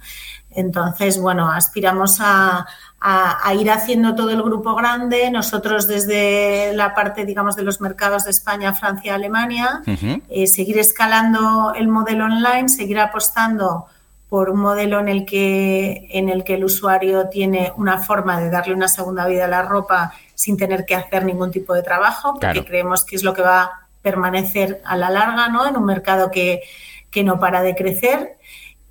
Entonces, 0.53 1.19
bueno, 1.19 1.49
aspiramos 1.51 2.19
a, 2.19 2.67
a, 2.99 3.53
ir 3.55 3.71
haciendo 3.71 4.15
todo 4.15 4.29
el 4.29 4.41
grupo 4.43 4.75
grande. 4.75 5.31
Nosotros 5.31 5.87
desde 5.87 6.73
la 6.73 6.93
parte, 6.93 7.25
digamos, 7.25 7.55
de 7.55 7.63
los 7.63 7.81
mercados 7.81 8.25
de 8.25 8.31
España, 8.31 8.73
Francia, 8.73 9.15
Alemania, 9.15 9.81
eh, 10.29 10.47
seguir 10.47 10.77
escalando 10.77 11.73
el 11.75 11.87
modelo 11.87 12.25
online, 12.25 12.69
seguir 12.69 12.99
apostando 12.99 13.87
por 14.29 14.49
un 14.49 14.61
modelo 14.61 14.99
en 14.99 15.09
el 15.09 15.25
que 15.25 16.07
en 16.11 16.29
el 16.29 16.45
que 16.45 16.53
el 16.53 16.63
usuario 16.63 17.27
tiene 17.27 17.73
una 17.75 17.97
forma 17.97 18.39
de 18.39 18.49
darle 18.49 18.73
una 18.73 18.87
segunda 18.87 19.27
vida 19.27 19.43
a 19.43 19.49
la 19.49 19.63
ropa 19.63 20.13
sin 20.35 20.55
tener 20.55 20.85
que 20.85 20.95
hacer 20.95 21.25
ningún 21.25 21.51
tipo 21.51 21.73
de 21.73 21.83
trabajo, 21.83 22.35
porque 22.39 22.63
creemos 22.63 23.03
que 23.03 23.15
es 23.15 23.23
lo 23.23 23.33
que 23.33 23.41
va 23.41 23.61
a 23.61 23.87
permanecer 24.01 24.81
a 24.85 24.95
la 24.95 25.09
larga, 25.09 25.49
¿no? 25.49 25.67
En 25.67 25.75
un 25.75 25.85
mercado 25.85 26.31
que, 26.31 26.61
que 27.09 27.23
no 27.23 27.39
para 27.39 27.61
de 27.61 27.75
crecer. 27.75 28.37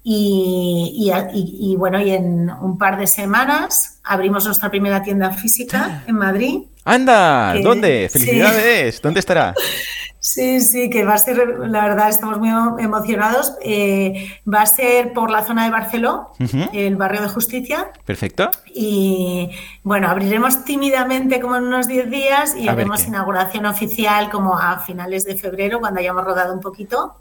Y, 0.03 1.13
y, 1.35 1.77
bueno, 1.77 2.01
y 2.01 2.11
en 2.11 2.49
un 2.51 2.79
par 2.79 2.99
de 2.99 3.07
semanas 3.07 4.01
abrimos 4.03 4.47
nuestra 4.47 4.71
primera 4.71 5.03
tienda 5.03 5.31
física 5.31 6.05
en 6.07 6.17
Madrid. 6.17 6.63
¡Anda! 6.85 7.55
¿Dónde? 7.63 8.09
¡Felicidades! 8.11 9.03
¿Dónde 9.03 9.21
estará? 9.21 9.55
Sí, 10.23 10.61
sí, 10.61 10.91
que 10.91 11.05
va 11.05 11.15
a 11.15 11.19
ser, 11.19 11.39
la 11.67 11.89
verdad, 11.89 12.11
estamos 12.11 12.39
muy 12.39 12.51
emocionados. 12.79 13.55
Eh, 13.63 14.29
va 14.47 14.63
a 14.63 14.67
ser 14.67 15.15
por 15.15 15.31
la 15.31 15.43
zona 15.45 15.65
de 15.65 15.71
Barceló, 15.71 16.33
el 16.75 16.97
barrio 16.97 17.23
de 17.23 17.29
Justicia. 17.29 17.91
Perfecto. 18.05 18.51
Y 18.67 19.51
bueno, 19.83 20.09
abriremos 20.09 20.65
tímidamente 20.65 21.41
como 21.41 21.57
en 21.57 21.65
unos 21.65 21.89
10 21.89 22.11
días 22.11 22.55
y 22.55 22.69
haremos 22.69 23.07
inauguración 23.07 23.65
oficial 23.65 24.29
como 24.31 24.59
a 24.59 24.79
finales 24.81 25.25
de 25.25 25.37
febrero, 25.37 25.81
cuando 25.81 26.01
hayamos 26.01 26.25
rodado 26.25 26.53
un 26.53 26.61
poquito. 26.61 27.17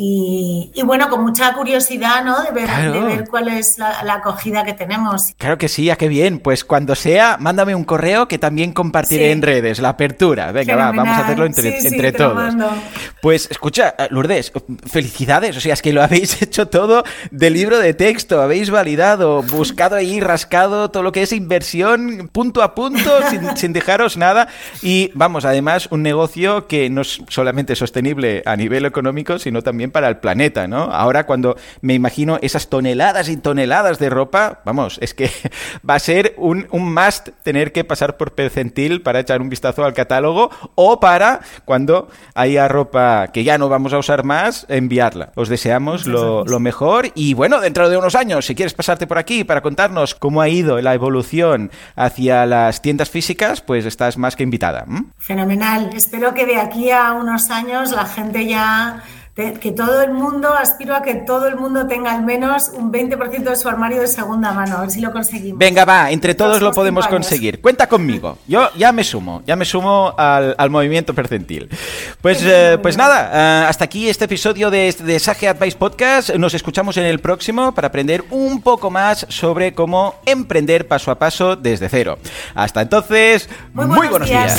Y, 0.00 0.70
bueno, 0.84 1.08
con 1.08 1.24
mucha 1.24 1.52
curiosidad, 1.54 2.24
¿no? 2.24 2.40
De 2.42 2.52
ver, 2.52 3.28
cuál 3.28 3.48
es 3.48 3.78
la, 3.78 4.14
acogida 4.14 4.64
que 4.64 4.72
tenemos. 4.72 5.34
Claro 5.36 5.58
que 5.58 5.68
sí, 5.68 5.90
a 5.90 5.96
qué 5.96 6.06
bien. 6.06 6.38
Pues 6.38 6.64
cuando 6.64 6.94
sea, 6.94 7.36
mándame 7.40 7.74
un 7.74 7.82
correo 7.82 8.28
que 8.28 8.38
también 8.38 8.72
compartiré 8.72 9.32
en 9.32 9.42
redes, 9.42 9.80
la 9.80 9.90
apertura. 9.90 10.52
Venga, 10.52 10.76
va, 10.76 10.92
vamos 10.92 11.16
a 11.16 11.24
hacerlo 11.24 11.46
entre, 11.46 11.78
entre 11.80 12.12
todos. 12.12 12.54
Pues 13.20 13.48
escucha, 13.50 13.94
eh, 13.98 14.06
Lourdes, 14.10 14.52
felicidades. 14.86 15.56
O 15.56 15.60
sea, 15.60 15.74
es 15.74 15.82
que 15.82 15.92
lo 15.92 16.02
habéis 16.02 16.42
hecho 16.42 16.68
todo 16.68 17.02
de 17.32 17.50
libro 17.50 17.78
de 17.78 17.92
texto, 17.92 18.40
habéis 18.40 18.70
validado, 18.70 19.42
buscado 19.42 19.96
ahí, 19.96 20.20
rascado 20.20 20.90
todo 20.90 21.02
lo 21.02 21.10
que 21.10 21.22
es 21.22 21.32
inversión 21.32 22.30
punto 22.32 22.62
a 22.62 22.76
punto, 22.76 23.18
sin, 23.30 23.56
sin 23.56 23.72
dejaros 23.72 24.16
nada. 24.16 24.46
Y 24.80 25.10
vamos, 25.14 25.44
además, 25.44 25.88
un 25.90 26.02
negocio 26.02 26.68
que 26.68 26.88
no 26.88 27.00
es 27.00 27.20
solamente 27.28 27.74
sostenible 27.74 28.42
a 28.46 28.54
nivel 28.54 28.84
económico, 28.84 29.40
sino 29.40 29.62
también 29.62 29.77
para 29.86 30.08
el 30.08 30.18
planeta, 30.18 30.66
¿no? 30.66 30.84
Ahora 30.84 31.24
cuando 31.26 31.56
me 31.80 31.94
imagino 31.94 32.38
esas 32.42 32.68
toneladas 32.68 33.28
y 33.28 33.36
toneladas 33.36 33.98
de 33.98 34.10
ropa, 34.10 34.60
vamos, 34.64 34.98
es 35.00 35.14
que 35.14 35.30
va 35.88 35.94
a 35.94 35.98
ser 35.98 36.34
un, 36.36 36.66
un 36.70 36.92
must 36.92 37.28
tener 37.42 37.72
que 37.72 37.84
pasar 37.84 38.16
por 38.16 38.32
Percentil 38.32 39.02
para 39.02 39.20
echar 39.20 39.40
un 39.40 39.48
vistazo 39.48 39.84
al 39.84 39.94
catálogo 39.94 40.50
o 40.74 41.00
para 41.00 41.40
cuando 41.64 42.08
haya 42.34 42.68
ropa 42.68 43.28
que 43.32 43.44
ya 43.44 43.58
no 43.58 43.68
vamos 43.68 43.92
a 43.92 43.98
usar 43.98 44.24
más, 44.24 44.66
enviarla. 44.68 45.32
Os 45.34 45.48
deseamos 45.48 46.06
lo, 46.06 46.44
mejor 46.58 47.12
y 47.14 47.34
bueno, 47.34 47.60
dentro 47.60 47.88
de 47.88 47.96
unos 47.96 48.14
años, 48.14 48.46
si 48.46 48.54
quieres 48.54 48.74
pasarte 48.74 49.06
por 49.06 49.18
aquí 49.18 49.44
para 49.44 49.60
contarnos 49.60 50.14
cómo 50.14 50.40
ha 50.40 50.48
ido 50.48 50.80
la 50.80 50.94
evolución 50.94 51.70
hacia 51.94 52.46
las 52.46 52.82
tiendas 52.82 53.10
físicas, 53.10 53.60
pues 53.60 53.86
estás 53.86 54.18
más 54.18 54.34
que 54.34 54.42
invitada. 54.42 54.86
Fenomenal. 55.18 55.90
Espero 55.94 56.34
que 56.34 56.46
de 56.46 56.56
aquí 56.56 56.90
a 56.90 57.12
unos 57.12 57.50
años 57.50 57.92
la 57.92 58.06
gente 58.06 58.46
ya 58.46 59.02
que 59.60 59.70
todo 59.70 60.02
el 60.02 60.10
mundo, 60.10 60.52
aspiro 60.52 60.96
a 60.96 61.02
que 61.02 61.14
todo 61.14 61.46
el 61.46 61.54
mundo 61.54 61.86
tenga 61.86 62.12
al 62.12 62.24
menos 62.24 62.72
un 62.74 62.92
20% 62.92 63.44
de 63.44 63.54
su 63.54 63.68
armario 63.68 64.00
de 64.00 64.08
segunda 64.08 64.52
mano, 64.52 64.78
a 64.78 64.80
ver 64.80 64.90
si 64.90 65.00
lo 65.00 65.12
conseguimos. 65.12 65.60
Venga, 65.60 65.84
va, 65.84 66.10
entre 66.10 66.34
todos 66.34 66.60
lo 66.60 66.72
podemos 66.72 67.06
conseguir. 67.06 67.60
Cuenta 67.60 67.88
conmigo, 67.88 68.38
yo 68.48 68.68
ya 68.76 68.90
me 68.90 69.04
sumo, 69.04 69.42
ya 69.46 69.54
me 69.54 69.64
sumo 69.64 70.12
al, 70.16 70.70
movimiento 70.70 71.14
percentil. 71.14 71.68
Pues, 72.20 72.42
eh, 72.42 72.78
pues 72.82 72.96
nada, 72.96 73.62
eh, 73.62 73.66
hasta 73.68 73.84
aquí 73.84 74.08
este 74.08 74.24
episodio 74.24 74.70
de, 74.70 74.92
de 74.92 75.20
Sage 75.20 75.46
Advice 75.46 75.76
Podcast. 75.76 76.34
Nos 76.34 76.54
escuchamos 76.54 76.96
en 76.96 77.04
el 77.04 77.20
próximo 77.20 77.72
para 77.72 77.88
aprender 77.88 78.24
un 78.30 78.60
poco 78.60 78.90
más 78.90 79.24
sobre 79.28 79.72
cómo 79.72 80.16
emprender 80.26 80.88
paso 80.88 81.12
a 81.12 81.18
paso 81.18 81.54
desde 81.54 81.88
cero. 81.88 82.18
Hasta 82.56 82.82
entonces, 82.82 83.48
muy 83.72 84.08
buenos, 84.08 84.28
días. 84.28 84.58